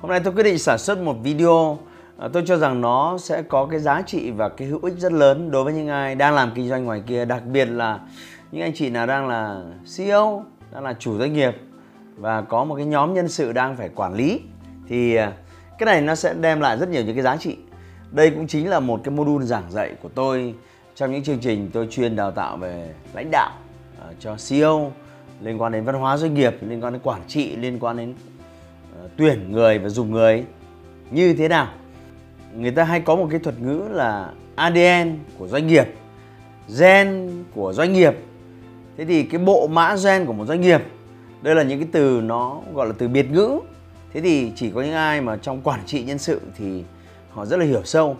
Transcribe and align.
Hôm 0.00 0.10
nay 0.10 0.20
tôi 0.20 0.34
quyết 0.34 0.42
định 0.42 0.58
sản 0.58 0.78
xuất 0.78 0.98
một 0.98 1.16
video 1.22 1.78
à, 2.18 2.28
tôi 2.32 2.42
cho 2.46 2.56
rằng 2.56 2.80
nó 2.80 3.18
sẽ 3.18 3.42
có 3.42 3.66
cái 3.66 3.80
giá 3.80 4.02
trị 4.02 4.30
và 4.30 4.48
cái 4.48 4.68
hữu 4.68 4.80
ích 4.82 4.94
rất 4.98 5.12
lớn 5.12 5.50
đối 5.50 5.64
với 5.64 5.72
những 5.72 5.88
ai 5.88 6.14
đang 6.14 6.34
làm 6.34 6.52
kinh 6.54 6.68
doanh 6.68 6.84
ngoài 6.84 7.02
kia, 7.06 7.24
đặc 7.24 7.42
biệt 7.46 7.64
là 7.64 8.00
những 8.52 8.62
anh 8.62 8.72
chị 8.74 8.90
nào 8.90 9.06
đang 9.06 9.28
là 9.28 9.62
CEO, 9.96 10.44
đang 10.72 10.84
là 10.84 10.94
chủ 10.98 11.18
doanh 11.18 11.32
nghiệp 11.32 11.56
và 12.16 12.42
có 12.42 12.64
một 12.64 12.74
cái 12.76 12.84
nhóm 12.84 13.14
nhân 13.14 13.28
sự 13.28 13.52
đang 13.52 13.76
phải 13.76 13.88
quản 13.94 14.14
lý 14.14 14.40
thì 14.88 15.16
à, 15.16 15.32
cái 15.78 15.86
này 15.86 16.00
nó 16.00 16.14
sẽ 16.14 16.34
đem 16.34 16.60
lại 16.60 16.78
rất 16.78 16.88
nhiều 16.88 17.02
những 17.04 17.14
cái 17.14 17.24
giá 17.24 17.36
trị. 17.36 17.56
Đây 18.10 18.30
cũng 18.30 18.46
chính 18.46 18.70
là 18.70 18.80
một 18.80 19.00
cái 19.04 19.14
module 19.14 19.46
giảng 19.46 19.70
dạy 19.70 19.94
của 20.02 20.08
tôi 20.14 20.54
trong 20.94 21.12
những 21.12 21.22
chương 21.22 21.38
trình 21.38 21.70
tôi 21.72 21.88
chuyên 21.90 22.16
đào 22.16 22.30
tạo 22.30 22.56
về 22.56 22.94
lãnh 23.14 23.28
đạo 23.30 23.52
à, 24.00 24.06
cho 24.20 24.36
CEO 24.48 24.92
liên 25.40 25.62
quan 25.62 25.72
đến 25.72 25.84
văn 25.84 25.94
hóa 25.94 26.16
doanh 26.16 26.34
nghiệp, 26.34 26.56
liên 26.60 26.80
quan 26.80 26.92
đến 26.92 27.02
quản 27.04 27.20
trị, 27.28 27.56
liên 27.56 27.78
quan 27.78 27.96
đến 27.96 28.14
Ờ, 29.02 29.08
tuyển 29.16 29.52
người 29.52 29.78
và 29.78 29.88
dùng 29.88 30.10
người 30.10 30.44
như 31.10 31.34
thế 31.34 31.48
nào. 31.48 31.68
Người 32.54 32.70
ta 32.70 32.84
hay 32.84 33.00
có 33.00 33.16
một 33.16 33.28
cái 33.30 33.40
thuật 33.40 33.60
ngữ 33.60 33.82
là 33.90 34.32
ADN 34.54 35.18
của 35.38 35.48
doanh 35.48 35.66
nghiệp, 35.66 35.86
gen 36.78 37.30
của 37.54 37.72
doanh 37.72 37.92
nghiệp. 37.92 38.14
Thế 38.96 39.04
thì 39.04 39.22
cái 39.22 39.40
bộ 39.40 39.66
mã 39.66 39.96
gen 40.04 40.26
của 40.26 40.32
một 40.32 40.46
doanh 40.46 40.60
nghiệp, 40.60 40.82
đây 41.42 41.54
là 41.54 41.62
những 41.62 41.78
cái 41.78 41.88
từ 41.92 42.20
nó 42.24 42.60
gọi 42.74 42.86
là 42.86 42.92
từ 42.98 43.08
biệt 43.08 43.30
ngữ. 43.30 43.58
Thế 44.12 44.20
thì 44.20 44.52
chỉ 44.56 44.70
có 44.70 44.82
những 44.82 44.92
ai 44.92 45.20
mà 45.20 45.36
trong 45.36 45.60
quản 45.62 45.80
trị 45.86 46.02
nhân 46.02 46.18
sự 46.18 46.40
thì 46.58 46.84
họ 47.30 47.46
rất 47.46 47.56
là 47.56 47.64
hiểu 47.64 47.82
sâu. 47.84 48.16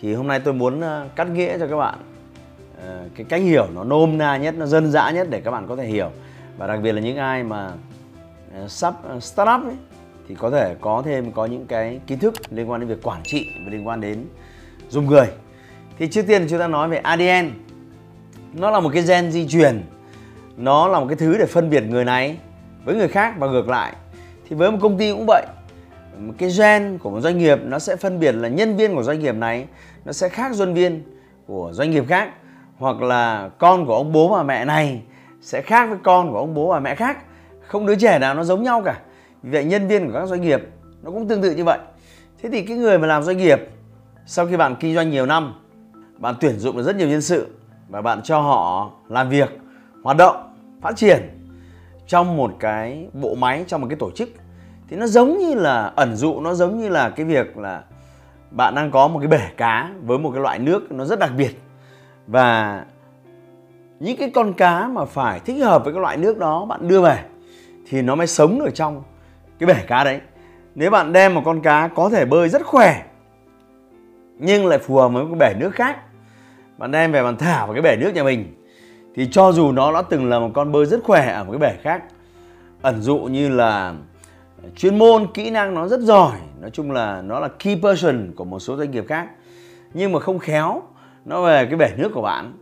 Thì 0.00 0.14
hôm 0.14 0.26
nay 0.26 0.40
tôi 0.40 0.54
muốn 0.54 0.80
ờ, 0.80 1.08
cắt 1.16 1.28
nghĩa 1.30 1.58
cho 1.58 1.66
các 1.66 1.76
bạn 1.76 1.98
ờ, 2.82 3.04
cái 3.14 3.26
cách 3.28 3.42
hiểu 3.42 3.66
nó 3.74 3.84
nôm 3.84 4.18
na 4.18 4.36
nhất, 4.36 4.54
nó 4.58 4.66
dân 4.66 4.90
dã 4.90 5.10
nhất 5.10 5.26
để 5.30 5.40
các 5.40 5.50
bạn 5.50 5.66
có 5.68 5.76
thể 5.76 5.86
hiểu 5.86 6.10
và 6.58 6.66
đặc 6.66 6.80
biệt 6.82 6.92
là 6.92 7.00
những 7.00 7.16
ai 7.16 7.44
mà 7.44 7.72
sắp 8.68 8.94
startup 9.20 9.64
ấy, 9.64 9.76
thì 10.28 10.34
có 10.34 10.50
thể 10.50 10.74
có 10.80 11.02
thêm, 11.04 11.32
có 11.32 11.46
những 11.46 11.66
cái 11.66 12.00
kiến 12.06 12.18
thức 12.18 12.34
liên 12.50 12.70
quan 12.70 12.80
đến 12.80 12.88
việc 12.88 13.02
quản 13.02 13.22
trị 13.24 13.46
và 13.64 13.72
liên 13.72 13.86
quan 13.86 14.00
đến 14.00 14.24
dùng 14.88 15.06
người. 15.06 15.26
Thì 15.98 16.08
trước 16.08 16.22
tiên 16.26 16.46
chúng 16.50 16.58
ta 16.58 16.68
nói 16.68 16.88
về 16.88 16.96
ADN 16.96 17.50
nó 18.54 18.70
là 18.70 18.80
một 18.80 18.90
cái 18.92 19.02
gen 19.02 19.30
di 19.30 19.48
truyền. 19.48 19.82
Nó 20.56 20.88
là 20.88 21.00
một 21.00 21.06
cái 21.08 21.16
thứ 21.16 21.38
để 21.38 21.46
phân 21.46 21.70
biệt 21.70 21.82
người 21.82 22.04
này 22.04 22.38
với 22.84 22.94
người 22.94 23.08
khác 23.08 23.34
và 23.38 23.46
ngược 23.46 23.68
lại. 23.68 23.92
Thì 24.48 24.56
với 24.56 24.70
một 24.70 24.78
công 24.80 24.98
ty 24.98 25.12
cũng 25.12 25.26
vậy, 25.26 25.46
một 26.18 26.34
cái 26.38 26.50
gen 26.58 26.98
của 26.98 27.10
một 27.10 27.20
doanh 27.20 27.38
nghiệp 27.38 27.58
nó 27.64 27.78
sẽ 27.78 27.96
phân 27.96 28.20
biệt 28.20 28.32
là 28.32 28.48
nhân 28.48 28.76
viên 28.76 28.94
của 28.94 29.02
doanh 29.02 29.18
nghiệp 29.18 29.34
này, 29.34 29.66
nó 30.04 30.12
sẽ 30.12 30.28
khác 30.28 30.52
nhân 30.56 30.74
viên 30.74 31.02
của 31.46 31.70
doanh 31.72 31.90
nghiệp 31.90 32.04
khác, 32.08 32.30
hoặc 32.78 33.02
là 33.02 33.50
con 33.58 33.86
của 33.86 33.94
ông 33.94 34.12
bố 34.12 34.28
và 34.28 34.42
mẹ 34.42 34.64
này 34.64 35.02
sẽ 35.40 35.62
khác 35.62 35.88
với 35.88 35.98
con 36.02 36.32
của 36.32 36.38
ông 36.38 36.54
bố 36.54 36.68
và 36.68 36.80
mẹ 36.80 36.94
khác. 36.94 37.18
Không 37.60 37.86
đứa 37.86 37.96
trẻ 37.96 38.18
nào 38.18 38.34
nó 38.34 38.44
giống 38.44 38.62
nhau 38.62 38.82
cả 38.84 38.98
vì 39.42 39.50
vậy 39.50 39.64
nhân 39.64 39.88
viên 39.88 40.06
của 40.06 40.12
các 40.12 40.26
doanh 40.26 40.40
nghiệp 40.40 40.60
nó 41.02 41.10
cũng 41.10 41.28
tương 41.28 41.42
tự 41.42 41.54
như 41.54 41.64
vậy. 41.64 41.78
Thế 42.42 42.48
thì 42.52 42.62
cái 42.62 42.76
người 42.76 42.98
mà 42.98 43.06
làm 43.06 43.22
doanh 43.22 43.38
nghiệp, 43.38 43.58
sau 44.26 44.46
khi 44.46 44.56
bạn 44.56 44.76
kinh 44.80 44.94
doanh 44.94 45.10
nhiều 45.10 45.26
năm, 45.26 45.54
bạn 46.18 46.34
tuyển 46.40 46.58
dụng 46.58 46.76
được 46.76 46.82
rất 46.82 46.96
nhiều 46.96 47.08
nhân 47.08 47.22
sự 47.22 47.46
và 47.88 48.02
bạn 48.02 48.22
cho 48.22 48.40
họ 48.40 48.90
làm 49.08 49.28
việc, 49.28 49.58
hoạt 50.02 50.16
động, 50.16 50.54
phát 50.82 50.96
triển 50.96 51.20
trong 52.06 52.36
một 52.36 52.52
cái 52.60 53.08
bộ 53.12 53.34
máy, 53.34 53.64
trong 53.66 53.80
một 53.80 53.86
cái 53.90 53.96
tổ 53.96 54.10
chức, 54.10 54.28
thì 54.88 54.96
nó 54.96 55.06
giống 55.06 55.38
như 55.38 55.54
là 55.54 55.92
ẩn 55.96 56.16
dụ, 56.16 56.40
nó 56.40 56.54
giống 56.54 56.80
như 56.80 56.88
là 56.88 57.10
cái 57.10 57.26
việc 57.26 57.56
là 57.56 57.82
bạn 58.50 58.74
đang 58.74 58.90
có 58.90 59.08
một 59.08 59.18
cái 59.18 59.28
bể 59.28 59.42
cá 59.56 59.90
với 60.02 60.18
một 60.18 60.30
cái 60.30 60.42
loại 60.42 60.58
nước 60.58 60.92
nó 60.92 61.04
rất 61.04 61.18
đặc 61.18 61.30
biệt. 61.36 61.60
Và 62.26 62.84
những 64.00 64.16
cái 64.16 64.30
con 64.30 64.52
cá 64.52 64.88
mà 64.88 65.04
phải 65.04 65.40
thích 65.40 65.64
hợp 65.64 65.84
với 65.84 65.92
cái 65.92 66.02
loại 66.02 66.16
nước 66.16 66.38
đó 66.38 66.64
bạn 66.64 66.88
đưa 66.88 67.00
về 67.00 67.24
thì 67.88 68.02
nó 68.02 68.14
mới 68.14 68.26
sống 68.26 68.60
ở 68.60 68.70
trong 68.70 69.02
cái 69.58 69.66
bể 69.66 69.84
cá 69.86 70.04
đấy. 70.04 70.20
Nếu 70.74 70.90
bạn 70.90 71.12
đem 71.12 71.34
một 71.34 71.42
con 71.44 71.60
cá 71.60 71.88
có 71.88 72.10
thể 72.10 72.24
bơi 72.24 72.48
rất 72.48 72.62
khỏe, 72.64 73.04
nhưng 74.38 74.66
lại 74.66 74.78
phù 74.78 74.96
hợp 74.96 75.08
với 75.08 75.24
một 75.24 75.36
cái 75.38 75.38
bể 75.38 75.58
nước 75.60 75.70
khác, 75.74 75.98
bạn 76.78 76.90
đem 76.90 77.12
về 77.12 77.22
bạn 77.22 77.36
thả 77.36 77.66
vào 77.66 77.72
cái 77.72 77.82
bể 77.82 77.96
nước 77.96 78.14
nhà 78.14 78.22
mình, 78.22 78.64
thì 79.14 79.28
cho 79.30 79.52
dù 79.52 79.72
nó 79.72 79.92
đã 79.92 80.02
từng 80.02 80.28
là 80.28 80.38
một 80.38 80.50
con 80.54 80.72
bơi 80.72 80.86
rất 80.86 81.00
khỏe 81.04 81.32
ở 81.32 81.44
một 81.44 81.52
cái 81.52 81.58
bể 81.58 81.76
khác, 81.82 82.02
ẩn 82.82 83.02
dụ 83.02 83.18
như 83.18 83.48
là 83.48 83.94
chuyên 84.76 84.98
môn, 84.98 85.26
kỹ 85.34 85.50
năng 85.50 85.74
nó 85.74 85.88
rất 85.88 86.00
giỏi, 86.00 86.36
nói 86.60 86.70
chung 86.70 86.90
là 86.90 87.22
nó 87.22 87.40
là 87.40 87.48
key 87.48 87.80
person 87.82 88.32
của 88.36 88.44
một 88.44 88.58
số 88.58 88.76
doanh 88.76 88.90
nghiệp 88.90 89.04
khác, 89.08 89.28
nhưng 89.94 90.12
mà 90.12 90.20
không 90.20 90.38
khéo, 90.38 90.82
nó 91.24 91.42
về 91.42 91.66
cái 91.66 91.76
bể 91.76 91.90
nước 91.96 92.10
của 92.14 92.22
bạn 92.22 92.52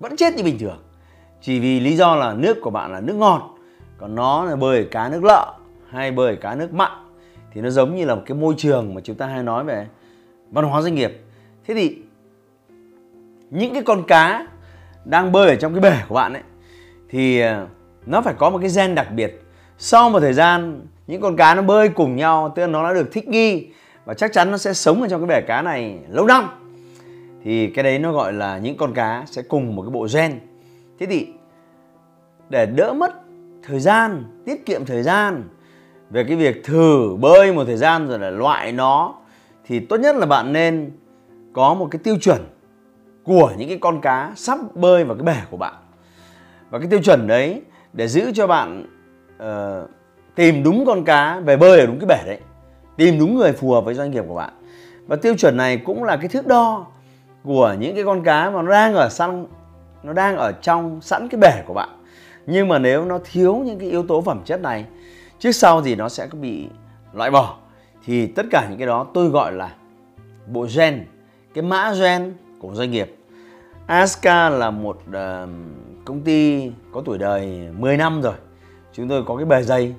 vẫn 0.00 0.16
chết 0.16 0.34
như 0.34 0.44
bình 0.44 0.58
thường. 0.58 0.78
Chỉ 1.40 1.60
vì 1.60 1.80
lý 1.80 1.96
do 1.96 2.16
là 2.16 2.34
nước 2.34 2.56
của 2.62 2.70
bạn 2.70 2.92
là 2.92 3.00
nước 3.00 3.14
ngọt, 3.14 3.54
còn 3.98 4.14
nó 4.14 4.44
là 4.44 4.56
bơi 4.56 4.84
cá 4.84 5.08
nước 5.08 5.24
lợ 5.24 5.54
hay 5.94 6.12
bơi 6.12 6.36
cá 6.36 6.54
nước 6.54 6.72
mặn, 6.74 6.90
thì 7.52 7.60
nó 7.60 7.70
giống 7.70 7.94
như 7.94 8.04
là 8.04 8.14
một 8.14 8.22
cái 8.26 8.38
môi 8.38 8.54
trường 8.56 8.94
mà 8.94 9.00
chúng 9.04 9.16
ta 9.16 9.26
hay 9.26 9.42
nói 9.42 9.64
về 9.64 9.86
văn 10.50 10.64
hóa 10.64 10.82
doanh 10.82 10.94
nghiệp. 10.94 11.20
Thế 11.66 11.74
thì 11.74 11.98
những 13.50 13.72
cái 13.72 13.82
con 13.82 14.02
cá 14.06 14.46
đang 15.04 15.32
bơi 15.32 15.48
ở 15.48 15.56
trong 15.56 15.72
cái 15.74 15.80
bể 15.80 15.96
của 16.08 16.14
bạn 16.14 16.32
ấy, 16.32 16.42
thì 17.08 17.40
à, 17.40 17.66
nó 18.06 18.20
phải 18.20 18.34
có 18.38 18.50
một 18.50 18.58
cái 18.58 18.70
gen 18.76 18.94
đặc 18.94 19.08
biệt. 19.14 19.42
Sau 19.78 20.10
một 20.10 20.20
thời 20.20 20.32
gian, 20.32 20.80
những 21.06 21.20
con 21.20 21.36
cá 21.36 21.54
nó 21.54 21.62
bơi 21.62 21.88
cùng 21.88 22.16
nhau, 22.16 22.52
tức 22.56 22.62
là 22.62 22.66
nó 22.66 22.84
đã 22.84 22.94
được 22.94 23.12
thích 23.12 23.28
nghi 23.28 23.68
và 24.04 24.14
chắc 24.14 24.32
chắn 24.32 24.50
nó 24.50 24.56
sẽ 24.56 24.72
sống 24.72 25.02
ở 25.02 25.08
trong 25.08 25.20
cái 25.20 25.26
bể 25.26 25.46
cá 25.46 25.62
này 25.62 25.98
lâu 26.08 26.26
năm, 26.26 26.48
thì 27.44 27.66
cái 27.66 27.82
đấy 27.82 27.98
nó 27.98 28.12
gọi 28.12 28.32
là 28.32 28.58
những 28.58 28.76
con 28.76 28.94
cá 28.94 29.24
sẽ 29.26 29.42
cùng 29.42 29.76
một 29.76 29.82
cái 29.82 29.90
bộ 29.90 30.06
gen. 30.14 30.40
Thế 30.98 31.06
thì 31.06 31.28
để 32.48 32.66
đỡ 32.66 32.92
mất 32.92 33.12
thời 33.62 33.80
gian, 33.80 34.24
tiết 34.46 34.66
kiệm 34.66 34.84
thời 34.84 35.02
gian 35.02 35.42
về 36.14 36.24
cái 36.24 36.36
việc 36.36 36.64
thử 36.64 37.16
bơi 37.20 37.52
một 37.52 37.64
thời 37.64 37.76
gian 37.76 38.08
rồi 38.08 38.18
là 38.18 38.30
loại 38.30 38.72
nó 38.72 39.14
thì 39.66 39.80
tốt 39.80 39.96
nhất 39.96 40.16
là 40.16 40.26
bạn 40.26 40.52
nên 40.52 40.90
có 41.52 41.74
một 41.74 41.88
cái 41.90 42.00
tiêu 42.04 42.16
chuẩn 42.20 42.38
của 43.24 43.52
những 43.58 43.68
cái 43.68 43.78
con 43.80 44.00
cá 44.00 44.32
sắp 44.36 44.58
bơi 44.74 45.04
vào 45.04 45.16
cái 45.16 45.24
bể 45.24 45.36
của 45.50 45.56
bạn. 45.56 45.74
Và 46.70 46.78
cái 46.78 46.88
tiêu 46.90 47.00
chuẩn 47.02 47.26
đấy 47.26 47.62
để 47.92 48.08
giữ 48.08 48.32
cho 48.34 48.46
bạn 48.46 48.86
uh, 49.36 49.90
tìm 50.34 50.62
đúng 50.62 50.84
con 50.86 51.04
cá 51.04 51.40
về 51.40 51.56
bơi 51.56 51.80
ở 51.80 51.86
đúng 51.86 51.98
cái 51.98 52.06
bể 52.06 52.26
đấy 52.26 52.40
tìm 52.96 53.18
đúng 53.18 53.36
người 53.36 53.52
phù 53.52 53.72
hợp 53.72 53.84
với 53.84 53.94
doanh 53.94 54.10
nghiệp 54.10 54.24
của 54.28 54.34
bạn. 54.34 54.52
Và 55.06 55.16
tiêu 55.16 55.34
chuẩn 55.38 55.56
này 55.56 55.76
cũng 55.76 56.04
là 56.04 56.16
cái 56.16 56.28
thước 56.28 56.46
đo 56.46 56.86
của 57.44 57.76
những 57.80 57.94
cái 57.94 58.04
con 58.04 58.22
cá 58.22 58.50
mà 58.50 58.62
nó 58.62 58.70
đang 58.70 58.94
ở 58.94 59.08
săn 59.08 59.46
nó 60.02 60.12
đang 60.12 60.36
ở 60.36 60.52
trong 60.52 61.00
sẵn 61.00 61.28
cái 61.28 61.38
bể 61.40 61.62
của 61.66 61.74
bạn. 61.74 61.88
Nhưng 62.46 62.68
mà 62.68 62.78
nếu 62.78 63.04
nó 63.04 63.18
thiếu 63.32 63.62
những 63.64 63.78
cái 63.78 63.90
yếu 63.90 64.06
tố 64.06 64.20
phẩm 64.20 64.40
chất 64.44 64.60
này 64.62 64.84
trước 65.38 65.52
sau 65.52 65.82
gì 65.82 65.94
nó 65.94 66.08
sẽ 66.08 66.28
bị 66.32 66.68
loại 67.12 67.30
bỏ. 67.30 67.56
Thì 68.04 68.26
tất 68.26 68.46
cả 68.50 68.66
những 68.68 68.78
cái 68.78 68.86
đó 68.86 69.06
tôi 69.14 69.28
gọi 69.28 69.52
là 69.52 69.74
bộ 70.46 70.66
gen 70.76 71.06
cái 71.54 71.64
mã 71.64 71.92
gen 72.00 72.34
của 72.60 72.74
doanh 72.74 72.90
nghiệp. 72.90 73.16
Aska 73.86 74.48
là 74.50 74.70
một 74.70 74.96
uh, 75.08 75.48
công 76.04 76.20
ty 76.24 76.70
có 76.92 77.02
tuổi 77.04 77.18
đời 77.18 77.68
10 77.78 77.96
năm 77.96 78.22
rồi. 78.22 78.34
Chúng 78.92 79.08
tôi 79.08 79.24
có 79.24 79.36
cái 79.36 79.44
bề 79.44 79.62
dày 79.62 79.94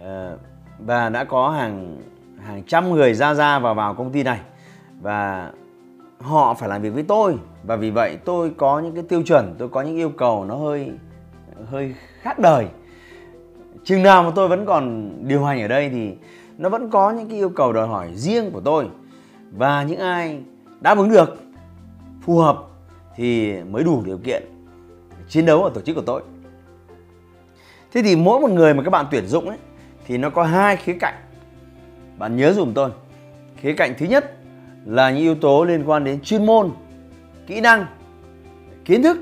uh, 0.00 0.06
và 0.78 1.08
đã 1.08 1.24
có 1.24 1.50
hàng 1.50 2.02
hàng 2.44 2.62
trăm 2.66 2.90
người 2.90 3.14
ra 3.14 3.34
ra 3.34 3.58
vào 3.58 3.74
vào 3.74 3.94
công 3.94 4.12
ty 4.12 4.22
này. 4.22 4.40
Và 5.00 5.50
họ 6.20 6.54
phải 6.54 6.68
làm 6.68 6.82
việc 6.82 6.90
với 6.90 7.02
tôi. 7.02 7.34
Và 7.62 7.76
vì 7.76 7.90
vậy 7.90 8.18
tôi 8.24 8.52
có 8.56 8.80
những 8.80 8.94
cái 8.94 9.04
tiêu 9.08 9.22
chuẩn 9.22 9.54
tôi 9.58 9.68
có 9.68 9.82
những 9.82 9.96
yêu 9.96 10.10
cầu 10.10 10.44
nó 10.44 10.56
hơi 10.56 10.90
hơi 11.70 11.94
khác 12.20 12.38
đời 12.38 12.66
chừng 13.84 14.02
nào 14.02 14.22
mà 14.22 14.30
tôi 14.34 14.48
vẫn 14.48 14.66
còn 14.66 15.12
điều 15.28 15.44
hành 15.44 15.62
ở 15.62 15.68
đây 15.68 15.90
thì 15.90 16.12
nó 16.58 16.68
vẫn 16.68 16.90
có 16.90 17.10
những 17.10 17.28
cái 17.28 17.36
yêu 17.36 17.48
cầu 17.48 17.72
đòi 17.72 17.88
hỏi 17.88 18.10
riêng 18.14 18.50
của 18.50 18.60
tôi. 18.60 18.88
Và 19.52 19.82
những 19.82 19.98
ai 19.98 20.40
đáp 20.80 20.98
ứng 20.98 21.10
được, 21.10 21.42
phù 22.22 22.38
hợp 22.38 22.58
thì 23.16 23.54
mới 23.62 23.84
đủ 23.84 24.02
điều 24.06 24.18
kiện 24.18 24.42
chiến 25.28 25.46
đấu 25.46 25.64
ở 25.64 25.70
tổ 25.74 25.80
chức 25.80 25.96
của 25.96 26.02
tôi. 26.02 26.22
Thế 27.92 28.02
thì 28.02 28.16
mỗi 28.16 28.40
một 28.40 28.50
người 28.50 28.74
mà 28.74 28.82
các 28.82 28.90
bạn 28.90 29.06
tuyển 29.10 29.26
dụng 29.26 29.48
ấy, 29.48 29.58
thì 30.06 30.18
nó 30.18 30.30
có 30.30 30.42
hai 30.42 30.76
khía 30.76 30.96
cạnh. 31.00 31.14
Bạn 32.18 32.36
nhớ 32.36 32.52
dùm 32.52 32.72
tôi, 32.72 32.90
khía 33.56 33.72
cạnh 33.72 33.94
thứ 33.98 34.06
nhất 34.06 34.36
là 34.84 35.10
những 35.10 35.20
yếu 35.20 35.34
tố 35.34 35.64
liên 35.64 35.84
quan 35.86 36.04
đến 36.04 36.20
chuyên 36.20 36.46
môn, 36.46 36.70
kỹ 37.46 37.60
năng, 37.60 37.86
kiến 38.84 39.02
thức, 39.02 39.16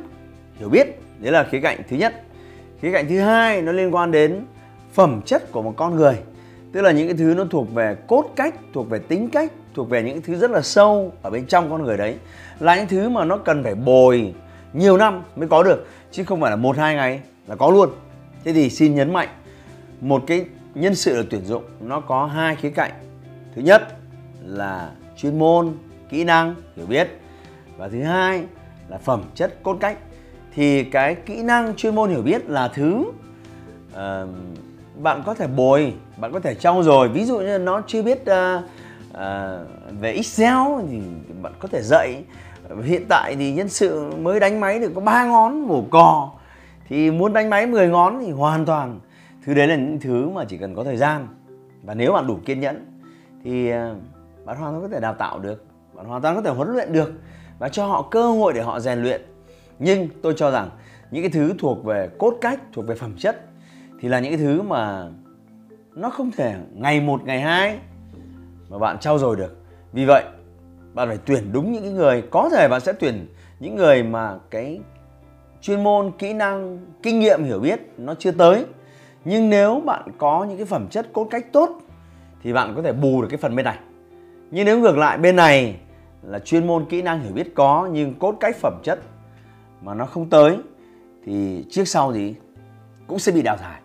hiểu 0.58 0.68
biết. 0.68 0.86
Đấy 1.18 1.32
là 1.32 1.44
khía 1.44 1.60
cạnh 1.60 1.78
thứ 1.88 1.96
nhất 1.96 2.22
khía 2.80 2.92
cạnh 2.92 3.08
thứ 3.08 3.20
hai 3.20 3.62
nó 3.62 3.72
liên 3.72 3.94
quan 3.94 4.12
đến 4.12 4.44
phẩm 4.92 5.20
chất 5.24 5.52
của 5.52 5.62
một 5.62 5.74
con 5.76 5.96
người. 5.96 6.16
Tức 6.72 6.80
là 6.80 6.90
những 6.90 7.08
cái 7.08 7.16
thứ 7.16 7.34
nó 7.36 7.44
thuộc 7.50 7.74
về 7.74 7.96
cốt 8.06 8.24
cách, 8.36 8.54
thuộc 8.72 8.90
về 8.90 8.98
tính 8.98 9.28
cách, 9.30 9.52
thuộc 9.74 9.90
về 9.90 10.02
những 10.02 10.22
thứ 10.22 10.36
rất 10.36 10.50
là 10.50 10.62
sâu 10.62 11.12
ở 11.22 11.30
bên 11.30 11.46
trong 11.46 11.70
con 11.70 11.82
người 11.82 11.96
đấy. 11.96 12.16
Là 12.60 12.76
những 12.76 12.86
thứ 12.86 13.08
mà 13.08 13.24
nó 13.24 13.36
cần 13.36 13.64
phải 13.64 13.74
bồi 13.74 14.34
nhiều 14.72 14.96
năm 14.96 15.22
mới 15.36 15.48
có 15.48 15.62
được, 15.62 15.86
chứ 16.10 16.24
không 16.24 16.40
phải 16.40 16.50
là 16.50 16.56
một, 16.56 16.76
hai 16.76 16.94
ngày 16.94 17.20
là 17.46 17.56
có 17.56 17.70
luôn. 17.70 17.90
Thế 18.44 18.52
thì 18.52 18.70
xin 18.70 18.94
nhấn 18.94 19.12
mạnh, 19.12 19.28
một 20.00 20.22
cái 20.26 20.44
nhân 20.74 20.94
sự 20.94 21.16
được 21.16 21.26
tuyển 21.30 21.44
dụng, 21.44 21.64
nó 21.80 22.00
có 22.00 22.26
hai 22.26 22.56
khía 22.56 22.70
cạnh. 22.70 22.92
Thứ 23.56 23.62
nhất 23.62 23.82
là 24.44 24.90
chuyên 25.16 25.38
môn, 25.38 25.72
kỹ 26.08 26.24
năng, 26.24 26.54
hiểu 26.76 26.86
biết. 26.86 27.08
Và 27.76 27.88
thứ 27.88 28.02
hai 28.02 28.44
là 28.88 28.98
phẩm 28.98 29.22
chất, 29.34 29.62
cốt 29.62 29.76
cách 29.80 29.98
thì 30.54 30.84
cái 30.84 31.14
kỹ 31.14 31.42
năng 31.42 31.76
chuyên 31.76 31.94
môn 31.94 32.10
hiểu 32.10 32.22
biết 32.22 32.50
là 32.50 32.68
thứ 32.68 33.04
uh, 33.92 34.28
bạn 35.02 35.22
có 35.26 35.34
thể 35.34 35.46
bồi 35.46 35.94
bạn 36.16 36.32
có 36.32 36.40
thể 36.40 36.54
trau 36.54 36.82
dồi. 36.82 37.08
Ví 37.08 37.24
dụ 37.24 37.38
như 37.40 37.58
nó 37.58 37.82
chưa 37.86 38.02
biết 38.02 38.22
uh, 38.22 38.64
uh, 39.10 39.20
về 40.00 40.12
excel 40.12 40.56
thì 40.90 41.00
bạn 41.42 41.52
có 41.58 41.68
thể 41.68 41.82
dạy. 41.82 42.24
Hiện 42.84 43.04
tại 43.08 43.36
thì 43.38 43.52
nhân 43.52 43.68
sự 43.68 44.10
mới 44.10 44.40
đánh 44.40 44.60
máy 44.60 44.78
được 44.78 44.92
có 44.94 45.00
ba 45.00 45.24
ngón 45.24 45.60
mổ 45.60 45.84
cò. 45.90 46.30
Thì 46.88 47.10
muốn 47.10 47.32
đánh 47.32 47.50
máy 47.50 47.66
10 47.66 47.88
ngón 47.88 48.20
thì 48.20 48.30
hoàn 48.30 48.66
toàn 48.66 49.00
thứ 49.44 49.54
đấy 49.54 49.66
là 49.66 49.76
những 49.76 50.00
thứ 50.00 50.28
mà 50.28 50.44
chỉ 50.44 50.58
cần 50.58 50.74
có 50.74 50.84
thời 50.84 50.96
gian. 50.96 51.26
Và 51.82 51.94
nếu 51.94 52.12
bạn 52.12 52.26
đủ 52.26 52.38
kiên 52.44 52.60
nhẫn 52.60 52.86
thì 53.44 53.70
ờ, 53.70 53.94
bạn 54.44 54.56
hoàn 54.56 54.72
toàn 54.72 54.82
có 54.82 54.88
thể 54.88 55.00
đào 55.00 55.14
tạo 55.14 55.38
được 55.38 55.64
bạn 55.94 56.06
hoàn 56.06 56.22
toàn 56.22 56.36
có 56.36 56.42
thể 56.42 56.50
huấn 56.50 56.72
luyện 56.72 56.92
được 56.92 57.12
và 57.58 57.68
cho 57.68 57.86
họ 57.86 58.02
cơ 58.02 58.30
hội 58.30 58.52
để 58.52 58.62
họ 58.62 58.80
rèn 58.80 59.02
luyện 59.02 59.29
nhưng 59.80 60.08
tôi 60.22 60.34
cho 60.36 60.50
rằng 60.50 60.70
những 61.10 61.22
cái 61.22 61.30
thứ 61.30 61.54
thuộc 61.58 61.84
về 61.84 62.08
cốt 62.18 62.34
cách, 62.40 62.60
thuộc 62.72 62.86
về 62.86 62.94
phẩm 62.94 63.14
chất 63.18 63.40
thì 64.00 64.08
là 64.08 64.20
những 64.20 64.30
cái 64.32 64.38
thứ 64.38 64.62
mà 64.62 65.08
nó 65.94 66.10
không 66.10 66.30
thể 66.30 66.54
ngày 66.74 67.00
một, 67.00 67.24
ngày 67.24 67.40
hai 67.40 67.78
mà 68.68 68.78
bạn 68.78 68.98
trau 68.98 69.18
dồi 69.18 69.36
được. 69.36 69.56
Vì 69.92 70.04
vậy, 70.04 70.24
bạn 70.94 71.08
phải 71.08 71.18
tuyển 71.26 71.52
đúng 71.52 71.72
những 71.72 71.82
cái 71.82 71.92
người, 71.92 72.22
có 72.30 72.48
thể 72.52 72.68
bạn 72.68 72.80
sẽ 72.80 72.92
tuyển 72.92 73.26
những 73.60 73.76
người 73.76 74.02
mà 74.02 74.38
cái 74.50 74.80
chuyên 75.60 75.82
môn, 75.82 76.10
kỹ 76.18 76.32
năng, 76.32 76.78
kinh 77.02 77.20
nghiệm, 77.20 77.44
hiểu 77.44 77.58
biết 77.58 77.80
nó 77.98 78.14
chưa 78.14 78.30
tới. 78.30 78.64
Nhưng 79.24 79.50
nếu 79.50 79.82
bạn 79.86 80.02
có 80.18 80.44
những 80.44 80.56
cái 80.56 80.66
phẩm 80.66 80.86
chất, 80.90 81.12
cốt 81.12 81.28
cách 81.30 81.52
tốt 81.52 81.70
thì 82.42 82.52
bạn 82.52 82.72
có 82.76 82.82
thể 82.82 82.92
bù 82.92 83.22
được 83.22 83.28
cái 83.30 83.38
phần 83.38 83.56
bên 83.56 83.64
này. 83.64 83.78
Nhưng 84.50 84.66
nếu 84.66 84.78
ngược 84.78 84.98
lại, 84.98 85.18
bên 85.18 85.36
này 85.36 85.76
là 86.22 86.38
chuyên 86.38 86.66
môn, 86.66 86.84
kỹ 86.84 87.02
năng, 87.02 87.20
hiểu 87.20 87.32
biết 87.32 87.54
có 87.54 87.88
nhưng 87.92 88.14
cốt 88.14 88.36
cách, 88.40 88.56
phẩm 88.56 88.80
chất 88.82 88.98
mà 89.82 89.94
nó 89.94 90.06
không 90.06 90.30
tới, 90.30 90.56
thì 91.24 91.64
trước 91.70 91.84
sau 91.84 92.12
gì 92.12 92.34
cũng 93.06 93.18
sẽ 93.18 93.32
bị 93.32 93.42
đào 93.42 93.56
thải. 93.56 93.80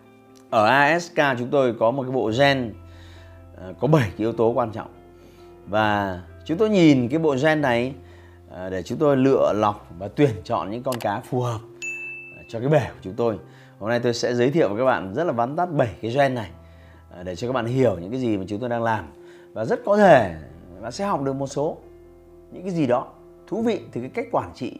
Ở 0.50 0.66
ASK 0.66 1.16
chúng 1.38 1.48
tôi 1.50 1.74
có 1.80 1.90
một 1.90 2.02
cái 2.02 2.12
bộ 2.12 2.32
gen 2.38 2.74
ờ, 3.56 3.74
có 3.80 3.88
7 3.88 4.02
cái 4.02 4.18
yếu 4.18 4.32
tố 4.32 4.52
quan 4.52 4.72
trọng. 4.72 4.88
Và 5.66 6.20
chúng 6.44 6.58
tôi 6.58 6.70
nhìn 6.70 7.08
cái 7.08 7.18
bộ 7.18 7.36
gen 7.42 7.60
này 7.60 7.92
ờ, 8.50 8.70
để 8.70 8.82
chúng 8.82 8.98
tôi 8.98 9.16
lựa 9.16 9.52
lọc 9.56 9.86
và 9.98 10.08
tuyển 10.08 10.30
chọn 10.44 10.70
những 10.70 10.82
con 10.82 10.94
cá 11.00 11.20
phù 11.20 11.40
hợp 11.40 11.60
ờ, 12.36 12.42
cho 12.48 12.60
cái 12.60 12.68
bể 12.68 12.84
của 12.88 13.00
chúng 13.02 13.14
tôi. 13.14 13.38
Hôm 13.78 13.90
nay 13.90 14.00
tôi 14.00 14.14
sẽ 14.14 14.34
giới 14.34 14.50
thiệu 14.50 14.68
với 14.68 14.78
các 14.78 14.84
bạn 14.84 15.14
rất 15.14 15.24
là 15.24 15.32
vắn 15.32 15.56
tắt 15.56 15.66
7 15.72 15.88
cái 16.02 16.10
gen 16.10 16.34
này 16.34 16.50
để 17.24 17.36
cho 17.36 17.48
các 17.48 17.52
bạn 17.52 17.66
hiểu 17.66 17.98
những 17.98 18.10
cái 18.10 18.20
gì 18.20 18.36
mà 18.36 18.44
chúng 18.48 18.60
tôi 18.60 18.68
đang 18.68 18.82
làm. 18.82 19.04
Và 19.52 19.64
rất 19.64 19.80
có 19.84 19.96
thể 19.96 20.34
bạn 20.80 20.92
sẽ 20.92 21.06
học 21.06 21.22
được 21.22 21.32
một 21.32 21.46
số 21.46 21.78
những 22.52 22.62
cái 22.62 22.72
gì 22.72 22.86
đó 22.86 23.06
thú 23.46 23.62
vị 23.62 23.80
từ 23.92 24.00
cái 24.00 24.10
cách 24.10 24.26
quản 24.32 24.50
trị 24.54 24.78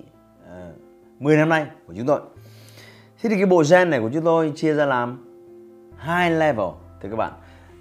10 1.18 1.36
năm 1.36 1.48
nay 1.48 1.66
của 1.86 1.94
chúng 1.96 2.06
tôi. 2.06 2.20
Thế 3.22 3.30
thì 3.30 3.36
cái 3.36 3.46
bộ 3.46 3.62
gen 3.70 3.90
này 3.90 4.00
của 4.00 4.10
chúng 4.14 4.24
tôi 4.24 4.52
chia 4.56 4.74
ra 4.74 4.86
làm 4.86 5.24
hai 5.96 6.30
level, 6.30 6.66
thưa 7.02 7.08
các 7.08 7.16
bạn. 7.16 7.32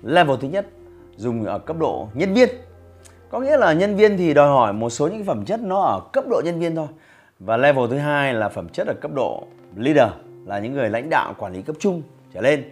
Level 0.03 0.37
thứ 0.41 0.47
nhất, 0.47 0.67
dùng 1.15 1.45
ở 1.45 1.59
cấp 1.59 1.77
độ 1.79 2.07
nhân 2.13 2.33
viên. 2.33 2.49
Có 3.29 3.39
nghĩa 3.39 3.57
là 3.57 3.73
nhân 3.73 3.95
viên 3.95 4.17
thì 4.17 4.33
đòi 4.33 4.47
hỏi 4.47 4.73
một 4.73 4.89
số 4.89 5.07
những 5.07 5.23
phẩm 5.23 5.45
chất 5.45 5.59
nó 5.59 5.81
ở 5.81 6.01
cấp 6.13 6.23
độ 6.29 6.41
nhân 6.45 6.59
viên 6.59 6.75
thôi. 6.75 6.87
Và 7.39 7.57
level 7.57 7.89
thứ 7.89 7.97
hai 7.97 8.33
là 8.33 8.49
phẩm 8.49 8.69
chất 8.69 8.87
ở 8.87 8.93
cấp 8.93 9.11
độ 9.15 9.43
leader, 9.75 10.09
là 10.45 10.59
những 10.59 10.73
người 10.73 10.89
lãnh 10.89 11.09
đạo 11.09 11.33
quản 11.37 11.53
lý 11.53 11.61
cấp 11.61 11.75
trung 11.79 12.01
trở 12.33 12.41
lên. 12.41 12.63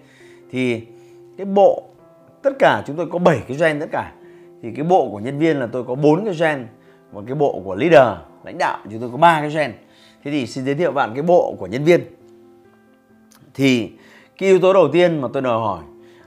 Thì 0.51 0.81
cái 1.37 1.45
bộ, 1.45 1.83
tất 2.41 2.53
cả 2.59 2.83
chúng 2.87 2.95
tôi 2.95 3.07
có 3.11 3.19
7 3.19 3.41
cái 3.47 3.57
gen 3.57 3.79
tất 3.79 3.89
cả. 3.91 4.11
Thì 4.61 4.71
cái 4.75 4.85
bộ 4.85 5.09
của 5.11 5.19
nhân 5.19 5.39
viên 5.39 5.59
là 5.59 5.67
tôi 5.71 5.83
có 5.83 5.95
bốn 5.95 6.25
cái 6.25 6.33
gen, 6.39 6.67
và 7.11 7.21
cái 7.25 7.35
bộ 7.35 7.61
của 7.65 7.75
leader, 7.75 8.17
lãnh 8.43 8.57
đạo, 8.57 8.79
chúng 8.91 8.99
tôi 8.99 9.09
có 9.11 9.17
ba 9.17 9.41
cái 9.41 9.49
gen 9.49 9.73
thế 10.23 10.31
thì 10.31 10.47
xin 10.47 10.65
giới 10.65 10.75
thiệu 10.75 10.91
bạn 10.91 11.11
cái 11.13 11.23
bộ 11.23 11.55
của 11.59 11.67
nhân 11.67 11.83
viên. 11.83 12.01
Thì 13.53 13.91
cái 14.37 14.49
yếu 14.49 14.59
tố 14.59 14.73
đầu 14.73 14.89
tiên 14.93 15.21
mà 15.21 15.27
tôi 15.33 15.41
đòi 15.41 15.59
hỏi 15.59 15.83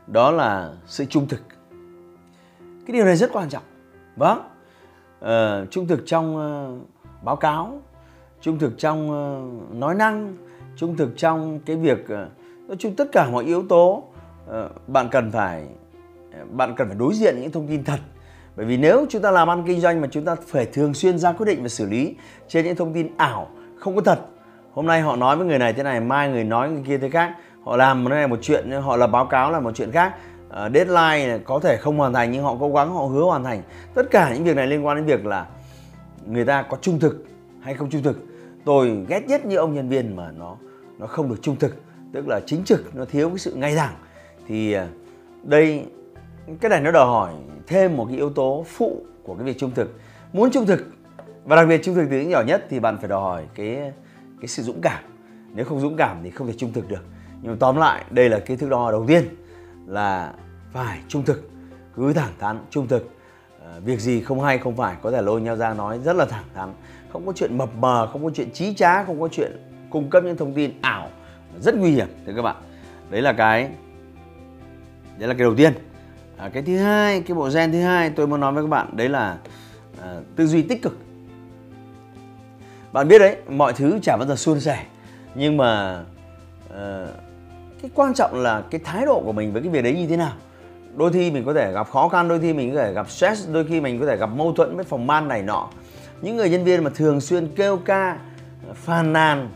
đó 0.06 0.30
là 0.30 0.72
sự 0.86 1.04
trung 1.04 1.28
thực. 1.28 1.40
Cái 2.58 2.92
điều 2.92 3.04
này 3.04 3.16
rất 3.16 3.32
quan 3.32 3.48
trọng. 3.48 3.62
Vâng. 4.16 4.38
Uh, 5.24 5.70
trung 5.70 5.86
thực 5.86 6.02
trong 6.06 6.36
uh, 6.36 7.24
báo 7.24 7.36
cáo 7.36 7.80
trung 8.40 8.58
thực 8.58 8.78
trong 8.78 9.10
uh, 9.10 9.74
nói 9.74 9.94
năng 9.94 10.36
trung 10.76 10.96
thực 10.96 11.16
trong 11.16 11.60
cái 11.66 11.76
việc 11.76 11.98
uh, 11.98 12.08
nói 12.68 12.76
chung 12.78 12.96
tất 12.96 13.08
cả 13.12 13.28
mọi 13.32 13.44
yếu 13.44 13.62
tố 13.68 14.04
uh, 14.50 14.88
bạn 14.88 15.08
cần 15.10 15.30
phải 15.30 15.66
bạn 16.50 16.74
cần 16.76 16.88
phải 16.88 16.96
đối 16.98 17.14
diện 17.14 17.40
những 17.40 17.50
thông 17.50 17.68
tin 17.68 17.84
thật. 17.84 17.98
Bởi 18.56 18.66
vì 18.66 18.76
nếu 18.76 19.06
chúng 19.08 19.22
ta 19.22 19.30
làm 19.30 19.50
ăn 19.50 19.64
kinh 19.66 19.80
doanh 19.80 20.00
mà 20.00 20.08
chúng 20.10 20.24
ta 20.24 20.34
phải 20.46 20.66
thường 20.66 20.94
xuyên 20.94 21.18
ra 21.18 21.32
quyết 21.32 21.46
định 21.46 21.62
và 21.62 21.68
xử 21.68 21.86
lý 21.86 22.14
trên 22.48 22.64
những 22.64 22.76
thông 22.76 22.94
tin 22.94 23.16
ảo 23.16 23.48
không 23.78 23.96
có 23.96 24.02
thật. 24.02 24.20
Hôm 24.72 24.86
nay 24.86 25.00
họ 25.00 25.16
nói 25.16 25.36
với 25.36 25.46
người 25.46 25.58
này 25.58 25.72
thế 25.72 25.82
này 25.82 26.00
mai 26.00 26.28
người 26.28 26.44
nói 26.44 26.70
người 26.70 26.82
kia 26.86 26.98
thế 26.98 27.10
khác. 27.10 27.32
Họ 27.64 27.76
làm 27.76 28.04
một 28.04 28.10
này 28.10 28.28
một 28.28 28.38
chuyện 28.42 28.70
họ 28.70 28.96
là 28.96 29.06
báo 29.06 29.26
cáo 29.26 29.52
là 29.52 29.60
một 29.60 29.72
chuyện 29.74 29.92
khác. 29.92 30.14
Uh, 30.46 30.72
deadline 30.74 31.38
có 31.44 31.60
thể 31.62 31.76
không 31.76 31.98
hoàn 31.98 32.12
thành 32.12 32.32
nhưng 32.32 32.42
họ 32.42 32.56
cố 32.60 32.72
gắng 32.72 32.94
họ 32.94 33.02
hứa 33.02 33.22
hoàn 33.22 33.44
thành. 33.44 33.62
Tất 33.94 34.10
cả 34.10 34.34
những 34.34 34.44
việc 34.44 34.56
này 34.56 34.66
liên 34.66 34.86
quan 34.86 34.96
đến 34.96 35.06
việc 35.06 35.26
là 35.26 35.46
người 36.26 36.44
ta 36.44 36.62
có 36.62 36.76
trung 36.80 36.98
thực 36.98 37.24
hay 37.60 37.74
không 37.74 37.90
trung 37.90 38.02
thực. 38.02 38.18
Tôi 38.64 39.04
ghét 39.08 39.26
nhất 39.26 39.46
như 39.46 39.56
ông 39.56 39.74
nhân 39.74 39.88
viên 39.88 40.16
mà 40.16 40.30
nó 40.38 40.56
nó 40.98 41.06
không 41.06 41.28
được 41.28 41.42
trung 41.42 41.56
thực 41.56 41.82
tức 42.12 42.28
là 42.28 42.40
chính 42.46 42.64
trực 42.64 42.96
nó 42.96 43.04
thiếu 43.04 43.28
cái 43.28 43.38
sự 43.38 43.54
ngay 43.54 43.74
thẳng. 43.74 43.94
Thì 44.48 44.72
ờ, 44.72 44.86
đây 45.42 45.86
cái 46.60 46.68
này 46.68 46.80
nó 46.80 46.90
đòi 46.90 47.06
hỏi 47.06 47.32
thêm 47.66 47.96
một 47.96 48.04
cái 48.08 48.16
yếu 48.16 48.30
tố 48.30 48.64
phụ 48.68 49.02
của 49.22 49.34
cái 49.34 49.44
việc 49.44 49.58
trung 49.58 49.70
thực. 49.74 49.98
Muốn 50.32 50.50
trung 50.50 50.66
thực 50.66 50.95
và 51.46 51.56
đặc 51.56 51.68
biệt 51.68 51.80
trung 51.84 51.94
thực 51.94 52.06
từ 52.10 52.16
những 52.16 52.28
nhỏ 52.28 52.42
nhất 52.42 52.66
thì 52.70 52.80
bạn 52.80 52.98
phải 52.98 53.08
đòi 53.08 53.20
hỏi 53.20 53.44
cái 53.54 53.92
cái 54.40 54.48
sự 54.48 54.62
dũng 54.62 54.80
cảm. 54.80 55.04
Nếu 55.54 55.64
không 55.64 55.80
dũng 55.80 55.96
cảm 55.96 56.20
thì 56.22 56.30
không 56.30 56.46
thể 56.46 56.52
trung 56.58 56.72
thực 56.72 56.88
được. 56.88 57.04
Nhưng 57.42 57.52
mà 57.52 57.56
tóm 57.60 57.76
lại 57.76 58.04
đây 58.10 58.28
là 58.28 58.38
cái 58.38 58.56
thước 58.56 58.70
đo 58.70 58.90
đầu 58.90 59.04
tiên 59.08 59.24
là 59.86 60.32
phải 60.72 60.98
trung 61.08 61.24
thực 61.24 61.50
cứ 61.96 62.12
thẳng 62.12 62.32
thắn 62.38 62.58
trung 62.70 62.88
thực. 62.88 63.10
À, 63.64 63.78
việc 63.84 64.00
gì 64.00 64.20
không 64.20 64.40
hay 64.40 64.58
không 64.58 64.76
phải 64.76 64.96
có 65.02 65.10
thể 65.10 65.22
lôi 65.22 65.40
nhau 65.40 65.56
ra 65.56 65.74
nói 65.74 65.98
rất 66.04 66.16
là 66.16 66.24
thẳng 66.24 66.44
thắn. 66.54 66.72
Không 67.12 67.26
có 67.26 67.32
chuyện 67.36 67.58
mập 67.58 67.76
mờ 67.76 68.08
không 68.12 68.24
có 68.24 68.30
chuyện 68.34 68.50
trí 68.50 68.74
trá 68.74 69.04
không 69.04 69.20
có 69.20 69.28
chuyện 69.28 69.52
cung 69.90 70.10
cấp 70.10 70.24
những 70.24 70.36
thông 70.36 70.54
tin 70.54 70.72
ảo. 70.80 71.08
Rất 71.60 71.74
nguy 71.74 71.90
hiểm 71.90 72.08
thưa 72.26 72.32
các 72.36 72.42
bạn. 72.42 72.56
Đấy 73.10 73.22
là 73.22 73.32
cái 73.32 73.70
đấy 75.18 75.28
là 75.28 75.34
cái 75.34 75.42
đầu 75.42 75.54
tiên. 75.54 75.72
À, 76.36 76.48
cái 76.48 76.62
thứ 76.62 76.78
hai 76.78 77.20
cái 77.20 77.34
bộ 77.34 77.48
gen 77.54 77.72
thứ 77.72 77.80
hai 77.80 78.10
tôi 78.10 78.26
muốn 78.26 78.40
nói 78.40 78.52
với 78.52 78.64
các 78.64 78.68
bạn 78.68 78.96
đấy 78.96 79.08
là 79.08 79.38
à, 80.02 80.20
tư 80.36 80.46
duy 80.46 80.62
tích 80.62 80.82
cực 80.82 80.98
bạn 82.96 83.08
biết 83.08 83.18
đấy 83.18 83.36
mọi 83.48 83.72
thứ 83.72 83.98
chả 84.02 84.16
bao 84.16 84.28
giờ 84.28 84.36
suôn 84.36 84.60
sẻ. 84.60 84.84
Nhưng 85.34 85.56
mà 85.56 86.00
uh, 86.66 87.08
cái 87.82 87.90
quan 87.94 88.14
trọng 88.14 88.42
là 88.42 88.62
cái 88.70 88.80
thái 88.84 89.06
độ 89.06 89.22
của 89.24 89.32
mình 89.32 89.52
với 89.52 89.62
cái 89.62 89.70
việc 89.70 89.82
đấy 89.82 89.92
như 89.92 90.06
thế 90.06 90.16
nào. 90.16 90.32
Đôi 90.94 91.12
khi 91.12 91.30
mình 91.30 91.44
có 91.44 91.54
thể 91.54 91.72
gặp 91.72 91.90
khó 91.90 92.08
khăn 92.08 92.28
đôi 92.28 92.40
khi 92.40 92.52
mình 92.52 92.74
có 92.74 92.82
thể 92.82 92.92
gặp 92.92 93.10
stress 93.10 93.48
đôi 93.52 93.64
khi 93.64 93.80
mình 93.80 94.00
có 94.00 94.06
thể 94.06 94.16
gặp 94.16 94.26
mâu 94.26 94.52
thuẫn 94.52 94.76
với 94.76 94.84
phòng 94.84 95.06
ban 95.06 95.28
này 95.28 95.42
nọ. 95.42 95.68
Những 96.22 96.36
người 96.36 96.50
nhân 96.50 96.64
viên 96.64 96.84
mà 96.84 96.90
thường 96.94 97.20
xuyên 97.20 97.48
kêu 97.56 97.76
ca 97.76 98.18
ờ, 98.68 98.74
phàn 98.74 99.12
nàn 99.12 99.50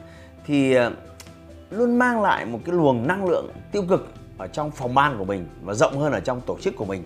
thì 0.46 0.74
ờ, 0.74 0.92
luôn 1.70 1.98
mang 1.98 2.22
lại 2.22 2.46
một 2.46 2.58
cái 2.64 2.74
luồng 2.74 3.06
năng 3.06 3.24
lượng 3.24 3.48
tiêu 3.72 3.82
cực 3.88 4.08
ở 4.38 4.46
trong 4.46 4.70
phòng 4.70 4.94
ban 4.94 5.18
của 5.18 5.24
mình 5.24 5.46
và 5.62 5.74
rộng 5.74 5.98
hơn 5.98 6.12
ở 6.12 6.20
trong 6.20 6.40
tổ 6.40 6.56
chức 6.60 6.76
của 6.76 6.84
mình. 6.84 7.02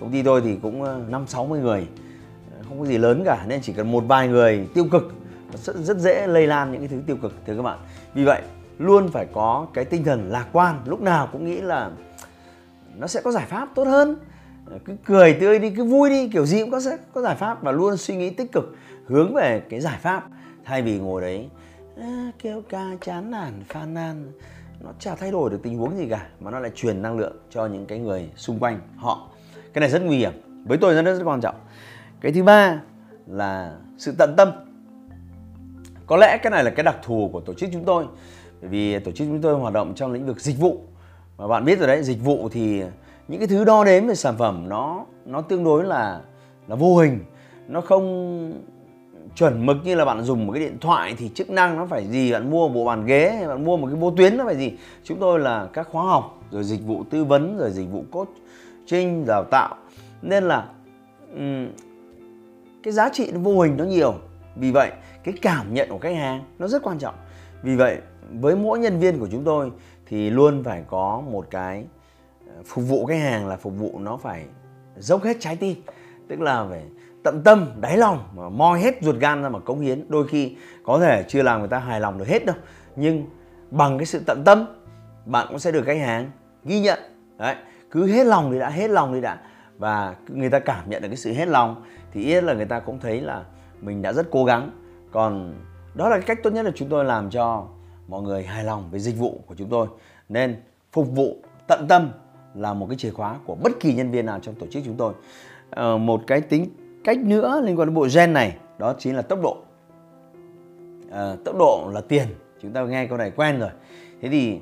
Công 0.00 0.12
ty 0.12 0.22
tôi 0.22 0.40
thì 0.40 0.56
cũng 0.62 1.10
năm 1.10 1.26
sáu 1.26 1.46
mươi 1.46 1.60
người 1.60 1.86
không 2.68 2.80
có 2.80 2.86
gì 2.86 2.98
lớn 2.98 3.22
cả 3.24 3.44
nên 3.46 3.60
chỉ 3.62 3.72
cần 3.72 3.92
một 3.92 4.04
vài 4.08 4.28
người 4.28 4.66
tiêu 4.74 4.84
cực 4.90 5.12
rất, 5.54 5.76
rất 5.76 5.96
dễ 5.96 6.26
lây 6.26 6.46
lan 6.46 6.72
những 6.72 6.80
cái 6.80 6.88
thứ 6.88 7.02
tiêu 7.06 7.16
cực 7.22 7.34
thưa 7.46 7.56
các 7.56 7.62
bạn. 7.62 7.78
Vì 8.14 8.24
vậy 8.24 8.42
luôn 8.78 9.08
phải 9.08 9.26
có 9.32 9.66
cái 9.74 9.84
tinh 9.84 10.04
thần 10.04 10.30
lạc 10.30 10.46
quan 10.52 10.80
lúc 10.84 11.00
nào 11.00 11.28
cũng 11.32 11.44
nghĩ 11.44 11.60
là 11.60 11.90
nó 12.96 13.06
sẽ 13.06 13.20
có 13.20 13.30
giải 13.30 13.46
pháp 13.46 13.68
tốt 13.74 13.84
hơn. 13.84 14.16
Cứ 14.84 14.96
cười 15.04 15.34
tươi 15.40 15.58
đi 15.58 15.70
cứ 15.70 15.84
vui 15.84 16.10
đi 16.10 16.28
kiểu 16.28 16.46
gì 16.46 16.60
cũng 16.60 16.70
có 16.70 16.80
sẽ 16.80 16.96
có 17.14 17.20
giải 17.20 17.36
pháp 17.36 17.62
và 17.62 17.72
luôn 17.72 17.96
suy 17.96 18.16
nghĩ 18.16 18.30
tích 18.30 18.52
cực 18.52 18.76
hướng 19.06 19.34
về 19.34 19.62
cái 19.68 19.80
giải 19.80 19.98
pháp. 20.02 20.26
Thay 20.64 20.82
vì 20.82 20.98
ngồi 20.98 21.20
đấy 21.20 21.48
à, 22.00 22.32
kêu 22.38 22.62
ca 22.68 22.84
chán 23.00 23.30
nản 23.30 23.52
phàn 23.68 23.94
nàn 23.94 24.32
nó 24.80 24.90
chả 24.98 25.14
thay 25.14 25.30
đổi 25.30 25.50
được 25.50 25.60
tình 25.62 25.78
huống 25.78 25.96
gì 25.96 26.06
cả 26.10 26.26
mà 26.40 26.50
nó 26.50 26.58
lại 26.58 26.70
truyền 26.74 27.02
năng 27.02 27.18
lượng 27.18 27.36
cho 27.50 27.66
những 27.66 27.86
cái 27.86 27.98
người 27.98 28.30
xung 28.36 28.58
quanh 28.58 28.80
họ. 28.96 29.28
Cái 29.72 29.80
này 29.80 29.90
rất 29.90 30.02
nguy 30.02 30.16
hiểm. 30.16 30.32
Với 30.64 30.78
tôi 30.78 31.02
nó 31.02 31.02
rất 31.02 31.24
quan 31.24 31.40
trọng. 31.40 31.54
Cái 32.20 32.32
thứ 32.32 32.42
ba 32.42 32.80
là 33.26 33.76
sự 33.98 34.14
tận 34.18 34.34
tâm 34.36 34.48
có 36.08 36.16
lẽ 36.16 36.38
cái 36.42 36.50
này 36.50 36.64
là 36.64 36.70
cái 36.70 36.84
đặc 36.84 36.96
thù 37.02 37.30
của 37.32 37.40
tổ 37.40 37.54
chức 37.54 37.70
chúng 37.72 37.84
tôi 37.84 38.06
bởi 38.60 38.70
vì 38.70 38.98
tổ 38.98 39.10
chức 39.10 39.28
chúng 39.28 39.42
tôi 39.42 39.54
hoạt 39.54 39.74
động 39.74 39.94
trong 39.94 40.12
lĩnh 40.12 40.26
vực 40.26 40.40
dịch 40.40 40.58
vụ. 40.58 40.80
Và 41.36 41.46
bạn 41.46 41.64
biết 41.64 41.78
rồi 41.78 41.88
đấy 41.88 42.02
dịch 42.02 42.24
vụ 42.24 42.48
thì 42.52 42.82
những 43.28 43.40
cái 43.40 43.48
thứ 43.48 43.64
đo 43.64 43.84
đếm 43.84 44.06
về 44.06 44.14
sản 44.14 44.34
phẩm 44.38 44.68
nó 44.68 45.04
nó 45.26 45.40
tương 45.40 45.64
đối 45.64 45.84
là 45.84 46.20
là 46.68 46.76
vô 46.76 46.96
hình. 46.96 47.20
Nó 47.68 47.80
không 47.80 48.52
chuẩn 49.34 49.66
mực 49.66 49.76
như 49.84 49.94
là 49.94 50.04
bạn 50.04 50.22
dùng 50.22 50.46
một 50.46 50.52
cái 50.52 50.62
điện 50.62 50.78
thoại 50.80 51.14
thì 51.18 51.28
chức 51.28 51.50
năng 51.50 51.76
nó 51.76 51.86
phải 51.86 52.06
gì 52.06 52.32
bạn 52.32 52.50
mua 52.50 52.68
một 52.68 52.74
bộ 52.74 52.84
bàn 52.84 53.06
ghế 53.06 53.30
hay 53.30 53.46
bạn 53.46 53.64
mua 53.64 53.76
một 53.76 53.86
cái 53.86 53.96
vô 53.96 54.10
tuyến 54.10 54.36
nó 54.36 54.44
phải 54.44 54.56
gì. 54.56 54.72
Chúng 55.04 55.18
tôi 55.18 55.40
là 55.40 55.68
các 55.72 55.88
khóa 55.92 56.04
học 56.04 56.42
rồi 56.50 56.64
dịch 56.64 56.80
vụ 56.86 57.04
tư 57.10 57.24
vấn 57.24 57.58
rồi 57.58 57.70
dịch 57.70 57.86
vụ 57.92 58.04
coaching 58.10 59.26
đào 59.26 59.44
tạo. 59.44 59.76
Nên 60.22 60.44
là 60.44 60.68
um, 61.34 61.68
cái 62.82 62.92
giá 62.92 63.08
trị 63.08 63.30
nó 63.32 63.40
vô 63.40 63.60
hình 63.60 63.76
nó 63.76 63.84
nhiều. 63.84 64.14
Vì 64.56 64.70
vậy 64.70 64.90
cái 65.24 65.34
cảm 65.42 65.74
nhận 65.74 65.88
của 65.88 65.98
khách 65.98 66.16
hàng 66.16 66.44
nó 66.58 66.68
rất 66.68 66.82
quan 66.82 66.98
trọng. 66.98 67.14
Vì 67.62 67.76
vậy, 67.76 67.98
với 68.32 68.56
mỗi 68.56 68.78
nhân 68.78 69.00
viên 69.00 69.18
của 69.18 69.28
chúng 69.32 69.44
tôi 69.44 69.72
thì 70.06 70.30
luôn 70.30 70.64
phải 70.64 70.84
có 70.86 71.22
một 71.30 71.46
cái 71.50 71.84
ờ, 72.46 72.62
phục 72.66 72.84
vụ 72.88 73.06
khách 73.06 73.20
hàng 73.20 73.46
là 73.46 73.56
phục 73.56 73.72
vụ 73.78 73.98
nó 73.98 74.16
phải 74.16 74.44
dốc 74.96 75.24
hết 75.24 75.36
trái 75.40 75.56
tim. 75.56 75.82
Tức 76.28 76.40
là 76.40 76.66
phải 76.70 76.82
tận 77.24 77.42
tâm, 77.44 77.70
đáy 77.80 77.96
lòng, 77.96 78.28
mà 78.36 78.48
moi 78.48 78.80
hết 78.80 78.94
ruột 79.02 79.16
gan 79.16 79.42
ra 79.42 79.48
mà 79.48 79.58
cống 79.58 79.80
hiến. 79.80 80.04
Đôi 80.08 80.28
khi 80.28 80.56
có 80.84 80.98
thể 80.98 81.24
chưa 81.28 81.42
làm 81.42 81.60
người 81.60 81.68
ta 81.68 81.78
hài 81.78 82.00
lòng 82.00 82.18
được 82.18 82.28
hết 82.28 82.46
đâu, 82.46 82.56
nhưng 82.96 83.24
bằng 83.70 83.98
cái 83.98 84.06
sự 84.06 84.20
tận 84.26 84.42
tâm, 84.44 84.66
bạn 85.24 85.46
cũng 85.48 85.58
sẽ 85.58 85.72
được 85.72 85.82
khách 85.86 85.98
hàng 85.98 86.30
ghi 86.64 86.80
nhận. 86.80 86.98
Đấy, 87.38 87.56
cứ 87.90 88.06
hết 88.06 88.26
lòng 88.26 88.52
thì 88.52 88.58
đã, 88.58 88.70
hết 88.70 88.90
lòng 88.90 89.14
thì 89.14 89.20
đã. 89.20 89.38
Và 89.78 90.14
người 90.28 90.50
ta 90.50 90.58
cảm 90.58 90.90
nhận 90.90 91.02
được 91.02 91.08
cái 91.08 91.16
sự 91.16 91.32
hết 91.32 91.48
lòng 91.48 91.82
thì 92.12 92.24
ít 92.24 92.44
là 92.44 92.54
người 92.54 92.66
ta 92.66 92.80
cũng 92.80 92.98
thấy 93.00 93.20
là 93.20 93.44
mình 93.80 94.02
đã 94.02 94.12
rất 94.12 94.26
cố 94.30 94.44
gắng 94.44 94.70
còn 95.12 95.54
đó 95.94 96.08
là 96.08 96.16
cái 96.16 96.26
cách 96.26 96.38
tốt 96.42 96.50
nhất 96.50 96.64
là 96.64 96.70
chúng 96.74 96.88
tôi 96.88 97.04
làm 97.04 97.30
cho 97.30 97.66
mọi 98.08 98.22
người 98.22 98.42
hài 98.42 98.64
lòng 98.64 98.88
với 98.90 99.00
dịch 99.00 99.18
vụ 99.18 99.40
của 99.46 99.54
chúng 99.54 99.68
tôi. 99.68 99.86
Nên 100.28 100.56
phục 100.92 101.06
vụ 101.10 101.36
tận 101.66 101.86
tâm 101.88 102.10
là 102.54 102.74
một 102.74 102.86
cái 102.88 102.98
chìa 102.98 103.10
khóa 103.10 103.36
của 103.44 103.54
bất 103.54 103.72
kỳ 103.80 103.94
nhân 103.94 104.10
viên 104.10 104.26
nào 104.26 104.38
trong 104.42 104.54
tổ 104.54 104.66
chức 104.66 104.82
chúng 104.86 104.96
tôi. 104.96 105.14
À, 105.70 105.96
một 105.96 106.20
cái 106.26 106.40
tính 106.40 106.70
cách 107.04 107.18
nữa 107.18 107.60
liên 107.64 107.78
quan 107.78 107.88
đến 107.88 107.94
bộ 107.94 108.08
gen 108.14 108.32
này 108.32 108.56
đó 108.78 108.94
chính 108.98 109.16
là 109.16 109.22
tốc 109.22 109.38
độ. 109.42 109.56
À, 111.10 111.36
tốc 111.44 111.56
độ 111.58 111.90
là 111.94 112.00
tiền. 112.00 112.26
Chúng 112.62 112.72
ta 112.72 112.84
nghe 112.84 113.06
câu 113.06 113.18
này 113.18 113.30
quen 113.30 113.58
rồi. 113.58 113.70
Thế 114.20 114.28
thì 114.28 114.58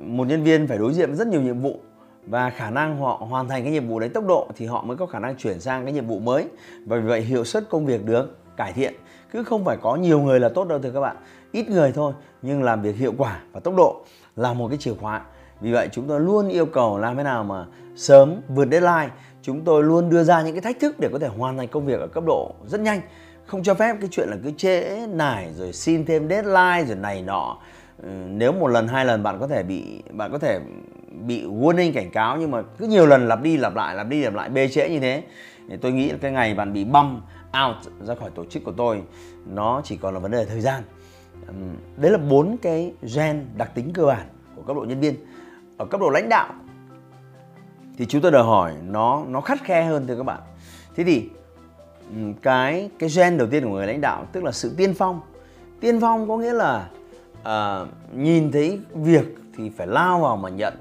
một 0.00 0.26
nhân 0.28 0.42
viên 0.42 0.66
phải 0.66 0.78
đối 0.78 0.92
diện 0.92 1.08
với 1.08 1.16
rất 1.16 1.26
nhiều 1.26 1.42
nhiệm 1.42 1.60
vụ 1.60 1.80
và 2.26 2.50
khả 2.50 2.70
năng 2.70 2.98
họ 2.98 3.26
hoàn 3.30 3.48
thành 3.48 3.62
cái 3.62 3.72
nhiệm 3.72 3.88
vụ 3.88 4.00
đấy 4.00 4.08
tốc 4.08 4.24
độ 4.26 4.48
thì 4.56 4.66
họ 4.66 4.82
mới 4.82 4.96
có 4.96 5.06
khả 5.06 5.18
năng 5.18 5.36
chuyển 5.36 5.60
sang 5.60 5.84
cái 5.84 5.92
nhiệm 5.92 6.06
vụ 6.06 6.18
mới. 6.18 6.48
Và 6.86 6.96
vì 6.96 7.08
vậy 7.08 7.20
hiệu 7.20 7.44
suất 7.44 7.68
công 7.70 7.86
việc 7.86 8.04
được 8.04 8.38
cải 8.56 8.72
thiện 8.72 8.94
cứ 9.32 9.44
không 9.44 9.64
phải 9.64 9.76
có 9.76 9.96
nhiều 9.96 10.20
người 10.20 10.40
là 10.40 10.48
tốt 10.48 10.68
đâu 10.68 10.78
thưa 10.78 10.90
các 10.90 11.00
bạn. 11.00 11.16
Ít 11.52 11.70
người 11.70 11.92
thôi, 11.92 12.12
nhưng 12.42 12.62
làm 12.62 12.82
việc 12.82 12.96
hiệu 12.96 13.14
quả 13.18 13.40
và 13.52 13.60
tốc 13.60 13.74
độ 13.76 14.04
là 14.36 14.52
một 14.52 14.68
cái 14.68 14.78
chìa 14.78 14.94
khóa. 14.94 15.20
Vì 15.60 15.72
vậy 15.72 15.88
chúng 15.92 16.08
tôi 16.08 16.20
luôn 16.20 16.48
yêu 16.48 16.66
cầu 16.66 16.98
làm 16.98 17.16
thế 17.16 17.22
nào 17.22 17.44
mà 17.44 17.64
sớm 17.96 18.34
vượt 18.48 18.68
deadline. 18.70 19.08
Chúng 19.42 19.64
tôi 19.64 19.82
luôn 19.82 20.10
đưa 20.10 20.24
ra 20.24 20.42
những 20.42 20.54
cái 20.54 20.60
thách 20.60 20.80
thức 20.80 21.00
để 21.00 21.08
có 21.12 21.18
thể 21.18 21.28
hoàn 21.28 21.56
thành 21.56 21.68
công 21.68 21.86
việc 21.86 22.00
ở 22.00 22.06
cấp 22.06 22.24
độ 22.26 22.54
rất 22.66 22.80
nhanh. 22.80 23.00
Không 23.46 23.62
cho 23.62 23.74
phép 23.74 23.96
cái 24.00 24.08
chuyện 24.12 24.28
là 24.28 24.36
cứ 24.44 24.50
trễ 24.56 25.06
nải, 25.06 25.48
rồi 25.54 25.72
xin 25.72 26.04
thêm 26.04 26.28
deadline, 26.28 26.84
rồi 26.86 26.96
này 26.96 27.22
nọ. 27.22 27.58
Ừ, 28.02 28.08
nếu 28.28 28.52
một 28.52 28.68
lần, 28.68 28.88
hai 28.88 29.04
lần 29.04 29.22
bạn 29.22 29.40
có 29.40 29.46
thể 29.46 29.62
bị, 29.62 30.02
bạn 30.10 30.32
có 30.32 30.38
thể 30.38 30.60
bị 31.26 31.44
warning, 31.44 31.92
cảnh 31.92 32.10
cáo, 32.10 32.36
nhưng 32.36 32.50
mà 32.50 32.62
cứ 32.78 32.86
nhiều 32.86 33.06
lần 33.06 33.28
lặp 33.28 33.42
đi 33.42 33.56
lặp 33.56 33.74
lại, 33.74 33.94
lặp 33.94 34.08
đi 34.08 34.22
lặp 34.22 34.34
lại, 34.34 34.48
bê 34.48 34.68
trễ 34.68 34.88
như 34.88 35.00
thế. 35.00 35.22
Thì 35.68 35.76
tôi 35.76 35.92
nghĩ 35.92 36.10
là 36.10 36.18
cái 36.20 36.32
ngày 36.32 36.54
bạn 36.54 36.72
bị 36.72 36.84
băm 36.84 37.22
out 37.64 38.06
ra 38.06 38.14
khỏi 38.14 38.30
tổ 38.30 38.44
chức 38.44 38.64
của 38.64 38.72
tôi 38.72 39.02
nó 39.46 39.80
chỉ 39.84 39.96
còn 39.96 40.14
là 40.14 40.20
vấn 40.20 40.30
đề 40.30 40.44
thời 40.44 40.60
gian. 40.60 40.82
Đấy 41.96 42.10
là 42.10 42.18
bốn 42.18 42.56
cái 42.62 42.92
gen 43.14 43.46
đặc 43.56 43.70
tính 43.74 43.92
cơ 43.94 44.06
bản 44.06 44.26
của 44.56 44.62
cấp 44.62 44.76
độ 44.76 44.84
nhân 44.84 45.00
viên. 45.00 45.14
Ở 45.76 45.86
cấp 45.86 46.00
độ 46.00 46.10
lãnh 46.10 46.28
đạo 46.28 46.54
thì 47.98 48.06
chúng 48.06 48.20
tôi 48.20 48.32
đòi 48.32 48.44
hỏi 48.44 48.74
nó 48.86 49.24
nó 49.28 49.40
khắt 49.40 49.64
khe 49.64 49.84
hơn 49.84 50.06
thưa 50.06 50.16
các 50.16 50.22
bạn. 50.22 50.40
Thế 50.94 51.04
thì 51.04 51.30
cái 52.42 52.90
cái 52.98 53.08
gen 53.16 53.38
đầu 53.38 53.48
tiên 53.50 53.64
của 53.64 53.70
người 53.70 53.86
lãnh 53.86 54.00
đạo 54.00 54.26
tức 54.32 54.44
là 54.44 54.52
sự 54.52 54.74
tiên 54.76 54.94
phong. 54.94 55.20
Tiên 55.80 56.00
phong 56.00 56.28
có 56.28 56.36
nghĩa 56.36 56.52
là 56.52 56.88
à, 57.42 57.84
nhìn 58.14 58.52
thấy 58.52 58.80
việc 58.94 59.26
thì 59.56 59.70
phải 59.70 59.86
lao 59.86 60.20
vào 60.20 60.36
mà 60.36 60.48
nhận 60.48 60.74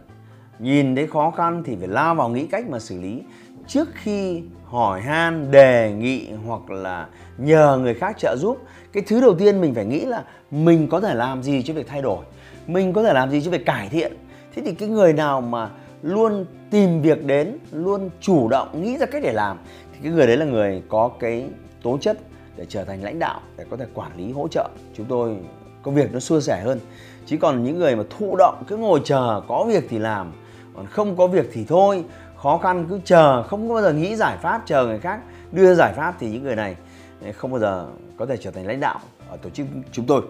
nhìn 0.60 0.96
thấy 0.96 1.08
khó 1.08 1.32
khăn 1.32 1.64
thì 1.66 1.76
phải 1.76 1.88
lao 1.88 2.16
vào 2.16 2.30
nghĩ 2.30 2.48
cách 2.48 2.70
mà 2.70 2.80
xử 2.80 3.02
lý 3.02 3.22
trước 3.68 3.90
khi 3.94 4.44
hỏi 4.66 5.02
han, 5.02 5.52
đề 5.52 5.94
nghị 5.98 6.28
hoặc 6.48 6.70
là 6.70 7.08
nhờ 7.38 7.78
người 7.78 7.94
khác 7.94 8.16
trợ 8.18 8.36
giúp, 8.40 8.58
cái 8.94 9.04
thứ 9.08 9.22
đầu 9.22 9.36
tiên 9.40 9.62
mình 9.62 9.74
phải 9.74 9.86
nghĩ 9.86 10.06
là 10.06 10.24
mình 10.52 10.88
có 10.90 11.02
thể 11.02 11.14
làm 11.14 11.44
gì 11.44 11.64
cho 11.64 11.74
việc 11.74 11.88
thay 11.88 12.02
đổi, 12.02 12.26
mình 12.68 12.94
có 12.94 13.04
thể 13.04 13.14
làm 13.14 13.32
gì 13.32 13.42
cho 13.42 13.52
việc 13.52 13.66
cải 13.66 13.90
thiện. 13.90 14.14
Thế 14.56 14.62
thì 14.66 14.74
cái 14.74 14.90
người 14.90 15.14
nào 15.14 15.42
mà 15.42 15.70
luôn 16.02 16.46
tìm 16.72 17.02
việc 17.02 17.26
đến, 17.26 17.58
luôn 17.72 18.10
chủ 18.22 18.48
động 18.50 18.84
nghĩ 18.84 18.98
ra 18.98 19.06
cách 19.06 19.24
để 19.24 19.34
làm, 19.34 19.58
thì 19.94 20.00
cái 20.04 20.12
người 20.12 20.28
đấy 20.28 20.38
là 20.38 20.46
người 20.46 20.84
có 20.90 21.10
cái 21.20 21.46
tố 21.84 21.98
chất 22.02 22.18
để 22.56 22.66
trở 22.70 22.86
thành 22.86 23.04
lãnh 23.04 23.20
đạo, 23.20 23.42
để 23.58 23.66
có 23.70 23.78
thể 23.78 23.86
quản 23.94 24.12
lý, 24.18 24.32
hỗ 24.32 24.48
trợ. 24.48 24.70
Chúng 24.98 25.06
tôi, 25.06 25.38
công 25.82 25.96
việc 25.96 26.14
nó 26.14 26.20
suôn 26.20 26.42
sẻ 26.42 26.62
hơn. 26.62 26.80
Chứ 27.26 27.38
còn 27.38 27.64
những 27.64 27.80
người 27.80 27.96
mà 27.96 28.04
thụ 28.18 28.36
động, 28.36 28.64
cứ 28.68 28.78
ngồi 28.78 29.02
chờ 29.04 29.42
có 29.48 29.64
việc 29.64 29.84
thì 29.90 30.00
làm, 30.00 30.32
còn 30.76 30.86
không 30.86 31.18
có 31.18 31.28
việc 31.28 31.50
thì 31.54 31.66
thôi 31.68 32.04
khó 32.46 32.58
khăn, 32.58 32.86
cứ 32.90 33.00
chờ, 33.06 33.44
không 33.44 33.70
bao 33.70 33.82
giờ 33.82 33.94
nghĩ 33.94 34.16
giải 34.16 34.38
pháp, 34.38 34.62
chờ 34.66 34.86
người 34.86 35.00
khác 35.00 35.20
đưa 35.52 35.76
giải 35.76 35.94
pháp 35.94 36.16
thì 36.20 36.32
những 36.32 36.44
người 36.44 36.56
này 36.56 36.76
eh, 37.24 37.36
không 37.36 37.52
bao 37.52 37.60
giờ 37.60 37.88
có 38.18 38.26
thể 38.26 38.38
trở 38.38 38.52
thành 38.52 38.68
lãnh 38.68 38.80
đạo 38.80 39.00
ở 39.30 39.38
tổ 39.38 39.50
chức 39.50 39.68
chúng 39.92 40.06
tôi. 40.06 40.22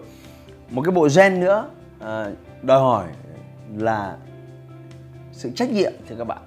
Một 0.70 0.82
cái 0.82 0.92
bộ 0.92 1.08
gen 1.16 1.40
nữa 1.40 1.68
ờ, 1.98 2.32
đòi 2.62 2.80
hỏi 2.80 3.04
là 3.76 4.16
sự 5.32 5.50
trách 5.54 5.70
nhiệm, 5.70 5.92
thưa 6.08 6.16
các 6.18 6.24
bạn. 6.24 6.38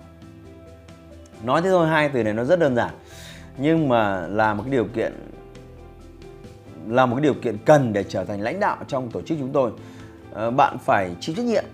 Nói 1.44 1.62
thế 1.62 1.70
thôi, 1.70 1.88
hai 1.88 2.10
từ 2.10 2.24
này 2.24 2.34
nó 2.34 2.44
rất 2.44 2.60
đơn 2.60 2.76
giản, 2.76 2.94
nhưng 3.58 3.90
mà 3.90 4.28
là 4.28 4.54
một 4.54 4.64
cái 4.64 4.72
điều 4.72 4.86
kiện, 4.96 5.14
là 6.88 7.06
một 7.06 7.16
cái 7.16 7.24
điều 7.24 7.34
kiện 7.34 7.58
cần 7.66 7.94
để 7.94 8.04
trở 8.04 8.26
thành 8.26 8.42
lãnh 8.42 8.60
đạo 8.60 8.78
trong 8.88 9.12
tổ 9.12 9.22
chức 9.22 9.38
chúng 9.40 9.52
tôi. 9.52 9.72
Ờ, 10.32 10.52
bạn 10.52 10.78
phải 10.86 11.16
chịu 11.20 11.36
trách 11.36 11.46
nhiệm 11.46 11.66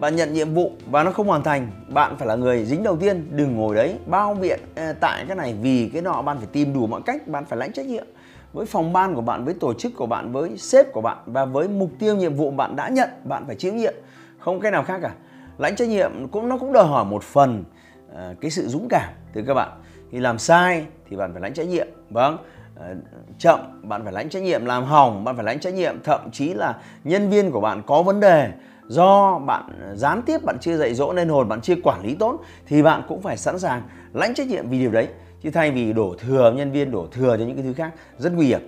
bạn 0.00 0.16
nhận 0.16 0.32
nhiệm 0.32 0.54
vụ 0.54 0.72
và 0.90 1.02
nó 1.02 1.10
không 1.10 1.26
hoàn 1.26 1.42
thành 1.42 1.70
bạn 1.88 2.16
phải 2.18 2.28
là 2.28 2.34
người 2.34 2.64
dính 2.64 2.82
đầu 2.82 2.96
tiên 2.96 3.28
đừng 3.30 3.56
ngồi 3.56 3.74
đấy 3.74 3.98
bao 4.06 4.34
biện 4.34 4.60
à, 4.74 4.94
tại 5.00 5.24
cái 5.28 5.36
này 5.36 5.54
vì 5.62 5.90
cái 5.92 6.02
nọ 6.02 6.22
bạn 6.22 6.38
phải 6.38 6.48
tìm 6.52 6.74
đủ 6.74 6.86
mọi 6.86 7.00
cách 7.06 7.28
bạn 7.28 7.44
phải 7.44 7.58
lãnh 7.58 7.72
trách 7.72 7.86
nhiệm 7.86 8.06
với 8.52 8.66
phòng 8.66 8.92
ban 8.92 9.14
của 9.14 9.20
bạn 9.20 9.44
với 9.44 9.54
tổ 9.54 9.74
chức 9.74 9.92
của 9.96 10.06
bạn 10.06 10.32
với 10.32 10.56
sếp 10.58 10.92
của 10.92 11.00
bạn 11.00 11.18
và 11.26 11.44
với 11.44 11.68
mục 11.68 11.90
tiêu 11.98 12.16
nhiệm 12.16 12.34
vụ 12.34 12.50
bạn 12.50 12.76
đã 12.76 12.88
nhận 12.88 13.08
bạn 13.24 13.44
phải 13.46 13.56
chịu 13.56 13.74
nhiệm 13.74 13.94
không 14.38 14.60
cái 14.60 14.72
nào 14.72 14.82
khác 14.82 14.98
cả. 15.02 15.14
Lãnh 15.58 15.76
trách 15.76 15.88
nhiệm 15.88 16.28
cũng 16.28 16.48
nó 16.48 16.58
cũng 16.58 16.72
đòi 16.72 16.86
hỏi 16.86 17.04
một 17.04 17.22
phần 17.22 17.64
uh, 18.10 18.40
cái 18.40 18.50
sự 18.50 18.68
dũng 18.68 18.88
cảm 18.90 19.12
từ 19.32 19.42
các 19.46 19.54
bạn. 19.54 19.68
Thì 20.12 20.18
làm 20.20 20.38
sai 20.38 20.86
thì 21.10 21.16
bạn 21.16 21.32
phải 21.32 21.42
lãnh 21.42 21.54
trách 21.54 21.68
nhiệm 21.68 21.86
vâng. 22.10 22.38
À, 22.80 22.94
chậm 23.38 23.60
bạn 23.82 24.04
phải 24.04 24.12
lãnh 24.12 24.28
trách 24.28 24.42
nhiệm. 24.42 24.64
Làm 24.64 24.84
hỏng 24.84 25.24
bạn 25.24 25.36
phải 25.36 25.44
lãnh 25.44 25.60
trách 25.60 25.74
nhiệm. 25.74 26.02
Thậm 26.04 26.30
chí 26.32 26.54
là 26.54 26.74
nhân 27.04 27.30
viên 27.30 27.50
của 27.50 27.60
bạn 27.60 27.82
có 27.86 28.02
vấn 28.02 28.20
đề 28.20 28.50
do 28.88 29.38
bạn 29.38 29.92
gián 29.94 30.22
tiếp, 30.26 30.44
bạn 30.44 30.58
chưa 30.60 30.76
dạy 30.76 30.94
dỗ 30.94 31.12
nên 31.12 31.28
hồn, 31.28 31.48
bạn 31.48 31.60
chưa 31.60 31.74
quản 31.82 32.02
lý 32.02 32.14
tốt, 32.14 32.40
thì 32.66 32.82
bạn 32.82 33.02
cũng 33.08 33.22
phải 33.22 33.36
sẵn 33.36 33.58
sàng 33.58 33.82
lãnh 34.12 34.34
trách 34.34 34.46
nhiệm 34.46 34.68
vì 34.68 34.78
điều 34.78 34.90
đấy. 34.90 35.08
Chứ 35.42 35.50
thay 35.50 35.70
vì 35.70 35.92
đổ 35.92 36.14
thừa, 36.18 36.52
nhân 36.56 36.72
viên 36.72 36.90
đổ 36.90 37.06
thừa 37.12 37.36
cho 37.36 37.44
những 37.44 37.56
cái 37.56 37.64
thứ 37.64 37.72
khác, 37.72 37.92
rất 38.18 38.32
nguy 38.32 38.46
hiểm. 38.46 38.60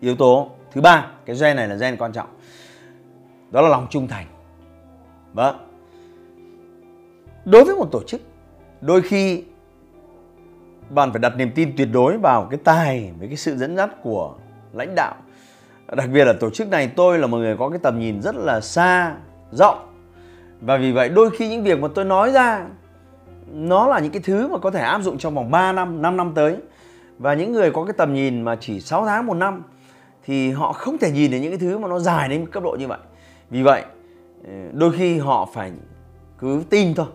Yếu 0.00 0.16
tố 0.16 0.50
thứ 0.72 0.80
ba, 0.80 1.06
cái 1.26 1.36
gen 1.40 1.56
này 1.56 1.68
là 1.68 1.74
gen 1.74 1.96
quan 1.96 2.12
trọng. 2.12 2.28
Đó 3.50 3.60
là 3.60 3.68
lòng 3.68 3.86
trung 3.90 4.08
thành. 4.08 4.26
Vâng. 5.32 5.56
Đối 7.44 7.64
với 7.64 7.76
một 7.76 7.88
tổ 7.92 8.02
chức, 8.06 8.20
đôi 8.80 9.02
khi 9.02 9.44
bạn 10.90 11.12
phải 11.12 11.18
đặt 11.18 11.36
niềm 11.36 11.50
tin 11.54 11.72
tuyệt 11.76 11.88
đối 11.92 12.18
vào 12.18 12.46
cái 12.50 12.60
tài, 12.64 13.12
với 13.18 13.28
cái 13.28 13.36
sự 13.36 13.56
dẫn 13.56 13.76
dắt 13.76 14.02
của 14.02 14.34
lãnh 14.72 14.94
đạo 14.94 15.14
đặc 15.92 16.08
biệt 16.12 16.24
là 16.24 16.32
tổ 16.32 16.50
chức 16.50 16.68
này 16.68 16.90
tôi 16.96 17.18
là 17.18 17.26
một 17.26 17.38
người 17.38 17.56
có 17.56 17.68
cái 17.68 17.78
tầm 17.82 17.98
nhìn 17.98 18.22
rất 18.22 18.34
là 18.36 18.60
xa 18.60 19.14
rộng 19.52 19.78
và 20.60 20.76
vì 20.76 20.92
vậy 20.92 21.08
đôi 21.08 21.30
khi 21.30 21.48
những 21.48 21.64
việc 21.64 21.78
mà 21.78 21.88
tôi 21.94 22.04
nói 22.04 22.32
ra 22.32 22.66
nó 23.52 23.86
là 23.86 23.98
những 23.98 24.12
cái 24.12 24.22
thứ 24.24 24.48
mà 24.48 24.58
có 24.58 24.70
thể 24.70 24.80
áp 24.80 25.02
dụng 25.02 25.18
trong 25.18 25.34
vòng 25.34 25.50
3 25.50 25.72
năm, 25.72 26.02
5 26.02 26.16
năm 26.16 26.32
tới. 26.34 26.56
Và 27.18 27.34
những 27.34 27.52
người 27.52 27.70
có 27.70 27.84
cái 27.84 27.92
tầm 27.92 28.14
nhìn 28.14 28.42
mà 28.42 28.56
chỉ 28.60 28.80
6 28.80 29.04
tháng 29.06 29.26
một 29.26 29.34
năm 29.34 29.62
thì 30.24 30.50
họ 30.50 30.72
không 30.72 30.98
thể 30.98 31.10
nhìn 31.10 31.30
được 31.30 31.38
những 31.38 31.50
cái 31.50 31.58
thứ 31.58 31.78
mà 31.78 31.88
nó 31.88 31.98
dài 31.98 32.28
đến 32.28 32.46
cấp 32.50 32.62
độ 32.62 32.76
như 32.80 32.86
vậy. 32.86 32.98
Vì 33.50 33.62
vậy, 33.62 33.84
ừ, 34.44 34.52
đôi 34.72 34.92
khi 34.92 35.18
họ 35.18 35.48
phải 35.54 35.72
cứ 36.38 36.62
tin 36.70 36.94
thôi. 36.94 37.06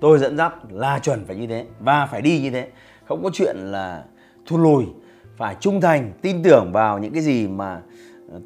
Tôi 0.00 0.18
dẫn 0.18 0.36
dắt 0.36 0.54
là 0.70 0.98
chuẩn 0.98 1.24
phải 1.24 1.36
như 1.36 1.46
thế 1.46 1.66
và 1.80 2.06
phải 2.06 2.22
đi 2.22 2.40
như 2.40 2.50
thế. 2.50 2.68
Không 3.08 3.22
có 3.22 3.30
chuyện 3.32 3.56
là 3.58 4.04
thua 4.46 4.56
lùi, 4.56 4.86
phải 5.36 5.56
trung 5.60 5.80
thành, 5.80 6.12
tin 6.22 6.42
tưởng 6.42 6.72
vào 6.72 6.98
những 6.98 7.12
cái 7.12 7.22
gì 7.22 7.48
mà 7.48 7.80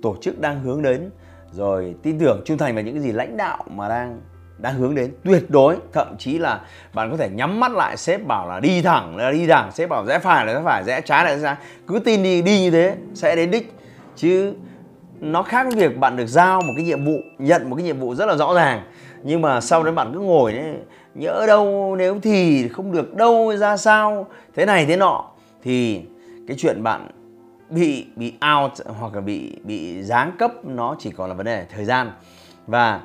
tổ 0.03 0.17
chức 0.21 0.41
đang 0.41 0.61
hướng 0.61 0.83
đến, 0.83 1.11
rồi 1.53 1.95
tin 2.03 2.19
tưởng 2.19 2.41
trung 2.45 2.59
thành 2.59 2.75
vào 2.75 2.85
những 2.85 2.95
cái 2.95 3.03
gì 3.03 3.13
lãnh 3.13 3.37
đạo 3.37 3.65
mà 3.71 3.89
đang 3.89 4.21
đang 4.59 4.75
hướng 4.75 4.95
đến. 4.95 5.13
Tuyệt 5.25 5.51
đối, 5.51 5.77
thậm 5.93 6.17
chí 6.19 6.39
là 6.39 6.61
bạn 6.95 7.11
có 7.11 7.17
thể 7.17 7.29
nhắm 7.29 7.61
mắt 7.61 7.73
lại, 7.73 7.97
sếp 7.97 8.27
bảo 8.27 8.49
là 8.49 8.61
đi 8.61 8.83
thẳng, 8.83 9.17
là 9.17 9.31
đi 9.31 9.47
thẳng, 9.47 9.73
sếp 9.73 9.89
bảo 9.89 10.07
rẽ 10.07 10.19
phải, 10.19 10.47
là 10.47 10.53
rẽ 10.53 10.61
phải, 10.65 10.85
rẽ 10.85 11.01
trái, 11.01 11.25
là 11.25 11.37
rẽ 11.37 11.43
trái. 11.43 11.57
Cứ 11.87 11.99
tin 11.99 12.23
đi 12.23 12.43
đi 12.43 12.61
như 12.61 12.71
thế, 12.71 12.97
sẽ 13.15 13.37
đến 13.37 13.51
đích. 13.51 13.73
Chứ 14.17 14.55
nó 15.21 15.43
khác 15.43 15.67
với 15.67 15.89
việc 15.89 15.99
bạn 15.99 16.17
được 16.17 16.27
giao 16.27 16.61
một 16.61 16.73
cái 16.77 16.85
nhiệm 16.85 17.05
vụ, 17.05 17.17
nhận 17.39 17.71
một 17.71 17.77
cái 17.77 17.85
nhiệm 17.85 18.01
vụ 18.01 18.15
rất 18.15 18.27
là 18.27 18.37
rõ 18.37 18.55
ràng. 18.55 18.83
Nhưng 19.23 19.43
mà 19.43 19.61
sau 19.61 19.83
đấy 19.83 19.95
bạn 19.95 20.11
cứ 20.15 20.21
ngồi 20.21 20.53
đấy, 20.53 20.75
nhỡ 21.15 21.45
đâu, 21.47 21.97
nếu 21.99 22.21
thì 22.23 22.69
không 22.69 22.93
được 22.93 23.15
đâu, 23.15 23.57
ra 23.57 23.77
sao, 23.77 24.27
thế 24.55 24.67
này, 24.67 24.87
thế 24.87 24.97
nọ. 24.97 25.25
Thì 25.63 26.01
cái 26.49 26.57
chuyện 26.61 26.83
bạn 26.83 27.09
bị 27.75 28.07
bị 28.17 28.35
out 28.55 28.73
hoặc 28.99 29.15
là 29.15 29.21
bị 29.21 29.57
bị 29.65 30.03
giáng 30.03 30.33
cấp, 30.39 30.65
nó 30.65 30.97
chỉ 30.99 31.11
còn 31.11 31.29
là 31.29 31.35
vấn 31.35 31.47
đề 31.47 31.67
thời 31.75 31.85
gian. 31.85 32.13
Và 32.67 33.01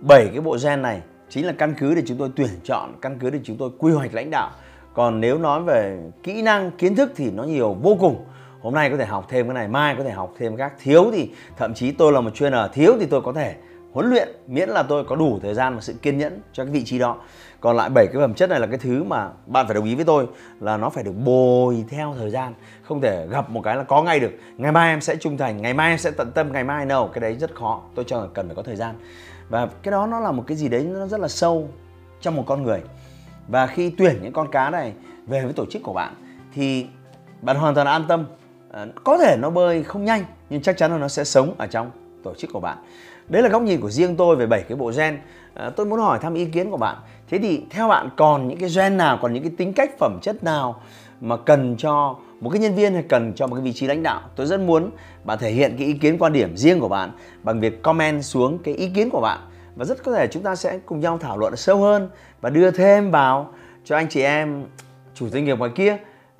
bảy 0.00 0.28
cái 0.32 0.40
bộ 0.40 0.56
gen 0.64 0.82
này 0.82 1.02
chính 1.28 1.46
là 1.46 1.52
căn 1.52 1.74
cứ 1.78 1.94
để 1.94 2.02
chúng 2.06 2.18
tôi 2.18 2.30
tuyển 2.36 2.50
chọn, 2.64 2.92
căn 3.00 3.18
cứ 3.18 3.30
để 3.30 3.40
chúng 3.44 3.56
tôi 3.56 3.70
quy 3.78 3.92
hoạch 3.92 4.14
lãnh 4.14 4.30
đạo. 4.30 4.50
Còn 4.94 5.20
nếu 5.20 5.38
nói 5.38 5.62
về 5.62 5.98
kỹ 6.22 6.42
năng, 6.42 6.70
kiến 6.70 6.94
thức 6.94 7.12
thì 7.16 7.30
nó 7.30 7.42
nhiều 7.44 7.76
vô 7.82 7.96
cùng. 8.00 8.24
Hôm 8.60 8.74
nay 8.74 8.90
có 8.90 8.96
thể 8.96 9.06
học 9.06 9.26
thêm 9.28 9.46
cái 9.46 9.54
này, 9.54 9.68
mai 9.68 9.94
có 9.98 10.04
thể 10.04 10.10
học 10.10 10.34
thêm 10.38 10.56
các 10.56 10.72
thiếu 10.82 11.10
thì, 11.12 11.30
thậm 11.56 11.74
chí 11.74 11.90
tôi 11.90 12.12
là 12.12 12.20
một 12.20 12.34
trainer, 12.34 12.60
thiếu 12.72 12.92
thì 13.00 13.06
tôi 13.06 13.20
có 13.20 13.32
thể 13.32 13.54
huấn 13.92 14.10
luyện, 14.10 14.28
miễn 14.46 14.68
là 14.68 14.82
tôi 14.82 15.04
có 15.04 15.16
đủ 15.16 15.38
thời 15.42 15.54
gian 15.54 15.74
và 15.74 15.80
sự 15.80 15.94
kiên 16.02 16.18
nhẫn 16.18 16.40
cho 16.52 16.64
cái 16.64 16.72
vị 16.72 16.84
trí 16.84 16.98
đó 16.98 17.16
còn 17.64 17.76
lại 17.76 17.90
bảy 17.90 18.06
cái 18.06 18.16
phẩm 18.16 18.34
chất 18.34 18.50
này 18.50 18.60
là 18.60 18.66
cái 18.66 18.78
thứ 18.78 19.04
mà 19.04 19.30
bạn 19.46 19.66
phải 19.66 19.74
đồng 19.74 19.84
ý 19.84 19.94
với 19.94 20.04
tôi 20.04 20.26
là 20.60 20.76
nó 20.76 20.90
phải 20.90 21.04
được 21.04 21.12
bồi 21.24 21.84
theo 21.88 22.14
thời 22.18 22.30
gian 22.30 22.54
không 22.82 23.00
thể 23.00 23.26
gặp 23.30 23.50
một 23.50 23.60
cái 23.64 23.76
là 23.76 23.82
có 23.82 24.02
ngay 24.02 24.20
được. 24.20 24.30
Ngày 24.56 24.72
mai 24.72 24.90
em 24.90 25.00
sẽ 25.00 25.16
trung 25.16 25.36
thành 25.36 25.62
ngày 25.62 25.74
mai 25.74 25.90
em 25.90 25.98
sẽ 25.98 26.10
tận 26.10 26.30
tâm 26.34 26.52
ngày 26.52 26.64
mai 26.64 26.86
đâu 26.86 27.10
cái 27.12 27.20
đấy 27.20 27.36
rất 27.40 27.54
khó 27.54 27.80
tôi 27.94 28.04
cho 28.08 28.20
là 28.20 28.26
cần 28.34 28.46
phải 28.46 28.56
có 28.56 28.62
thời 28.62 28.76
gian. 28.76 28.94
Và 29.48 29.68
cái 29.82 29.92
đó 29.92 30.06
nó 30.06 30.20
là 30.20 30.32
một 30.32 30.44
cái 30.46 30.56
gì 30.56 30.68
đấy 30.68 30.84
nó 30.84 31.06
rất 31.06 31.20
là 31.20 31.28
sâu 31.28 31.68
trong 32.20 32.36
một 32.36 32.44
con 32.46 32.62
người. 32.62 32.82
Và 33.48 33.66
khi 33.66 33.94
tuyển 33.98 34.18
những 34.22 34.32
con 34.32 34.50
cá 34.50 34.70
này 34.70 34.92
về 35.26 35.44
với 35.44 35.52
tổ 35.52 35.66
chức 35.66 35.82
của 35.82 35.92
bạn 35.92 36.14
thì 36.54 36.86
bạn 37.42 37.56
hoàn 37.56 37.74
toàn 37.74 37.86
an 37.86 38.04
tâm. 38.08 38.26
À, 38.72 38.86
có 39.04 39.18
thể 39.18 39.36
nó 39.38 39.50
bơi 39.50 39.82
không 39.82 40.04
nhanh 40.04 40.24
nhưng 40.50 40.62
chắc 40.62 40.76
chắn 40.76 40.92
là 40.92 40.98
nó 40.98 41.08
sẽ 41.08 41.24
sống 41.24 41.54
ở 41.58 41.66
trong 41.66 41.90
tổ 42.24 42.34
chức 42.34 42.50
của 42.52 42.60
bạn 42.60 42.78
đấy 43.28 43.42
là 43.42 43.48
góc 43.48 43.62
nhìn 43.62 43.80
của 43.80 43.90
riêng 43.90 44.16
tôi 44.16 44.36
về 44.36 44.46
bảy 44.46 44.62
cái 44.62 44.76
bộ 44.76 44.92
gen. 44.96 45.18
À, 45.54 45.70
tôi 45.70 45.86
muốn 45.86 46.00
hỏi 46.00 46.18
thăm 46.18 46.34
ý 46.34 46.44
kiến 46.44 46.70
của 46.70 46.76
bạn. 46.76 46.96
Thế 47.30 47.38
thì 47.38 47.62
theo 47.70 47.88
bạn 47.88 48.08
còn 48.16 48.48
những 48.48 48.58
cái 48.58 48.70
gen 48.76 48.96
nào 48.96 49.18
còn 49.22 49.32
những 49.32 49.42
cái 49.42 49.52
tính 49.56 49.72
cách 49.72 49.98
phẩm 49.98 50.18
chất 50.22 50.44
nào 50.44 50.80
mà 51.20 51.36
cần 51.36 51.76
cho 51.78 52.16
một 52.40 52.50
cái 52.50 52.60
nhân 52.60 52.74
viên 52.74 52.94
hay 52.94 53.02
cần 53.02 53.32
cho 53.36 53.46
một 53.46 53.56
cái 53.56 53.64
vị 53.64 53.72
trí 53.72 53.86
lãnh 53.86 54.02
đạo? 54.02 54.20
Tôi 54.36 54.46
rất 54.46 54.60
muốn 54.60 54.90
bạn 55.24 55.38
thể 55.38 55.50
hiện 55.50 55.74
cái 55.78 55.86
ý 55.86 55.92
kiến 55.92 56.18
quan 56.18 56.32
điểm 56.32 56.56
riêng 56.56 56.80
của 56.80 56.88
bạn 56.88 57.10
bằng 57.42 57.60
việc 57.60 57.82
comment 57.82 58.24
xuống 58.24 58.58
cái 58.58 58.74
ý 58.74 58.88
kiến 58.88 59.10
của 59.10 59.20
bạn. 59.20 59.38
Và 59.76 59.84
rất 59.84 60.02
có 60.04 60.12
thể 60.12 60.26
chúng 60.26 60.42
ta 60.42 60.54
sẽ 60.54 60.78
cùng 60.86 61.00
nhau 61.00 61.18
thảo 61.18 61.38
luận 61.38 61.56
sâu 61.56 61.78
hơn 61.78 62.08
và 62.40 62.50
đưa 62.50 62.70
thêm 62.70 63.10
vào 63.10 63.50
cho 63.84 63.96
anh 63.96 64.08
chị 64.08 64.22
em 64.22 64.64
chủ 65.14 65.28
doanh 65.28 65.44
nghiệp 65.44 65.58
ngoài 65.58 65.70
kia 65.74 65.96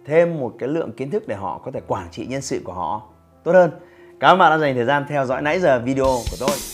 thêm 0.07 0.41
một 0.41 0.55
cái 0.59 0.69
lượng 0.69 0.93
kiến 0.93 1.11
thức 1.11 1.29
để 1.29 1.35
họ 1.35 1.61
có 1.65 1.71
thể 1.71 1.81
quản 1.87 2.09
trị 2.11 2.27
nhân 2.27 2.43
sự 2.43 2.61
của 2.65 2.73
họ 2.73 3.03
tốt 3.45 3.53
hơn. 3.53 3.71
Cảm 4.21 4.31
ơn 4.31 4.39
bạn 4.39 4.51
đã 4.51 4.59
dành 4.59 4.75
thời 4.75 4.85
gian 4.85 5.05
theo 5.09 5.27
dõi 5.27 5.43
nãy 5.43 5.61
giờ 5.61 5.83
video 5.85 6.05
của 6.31 6.37
tôi 6.41 6.74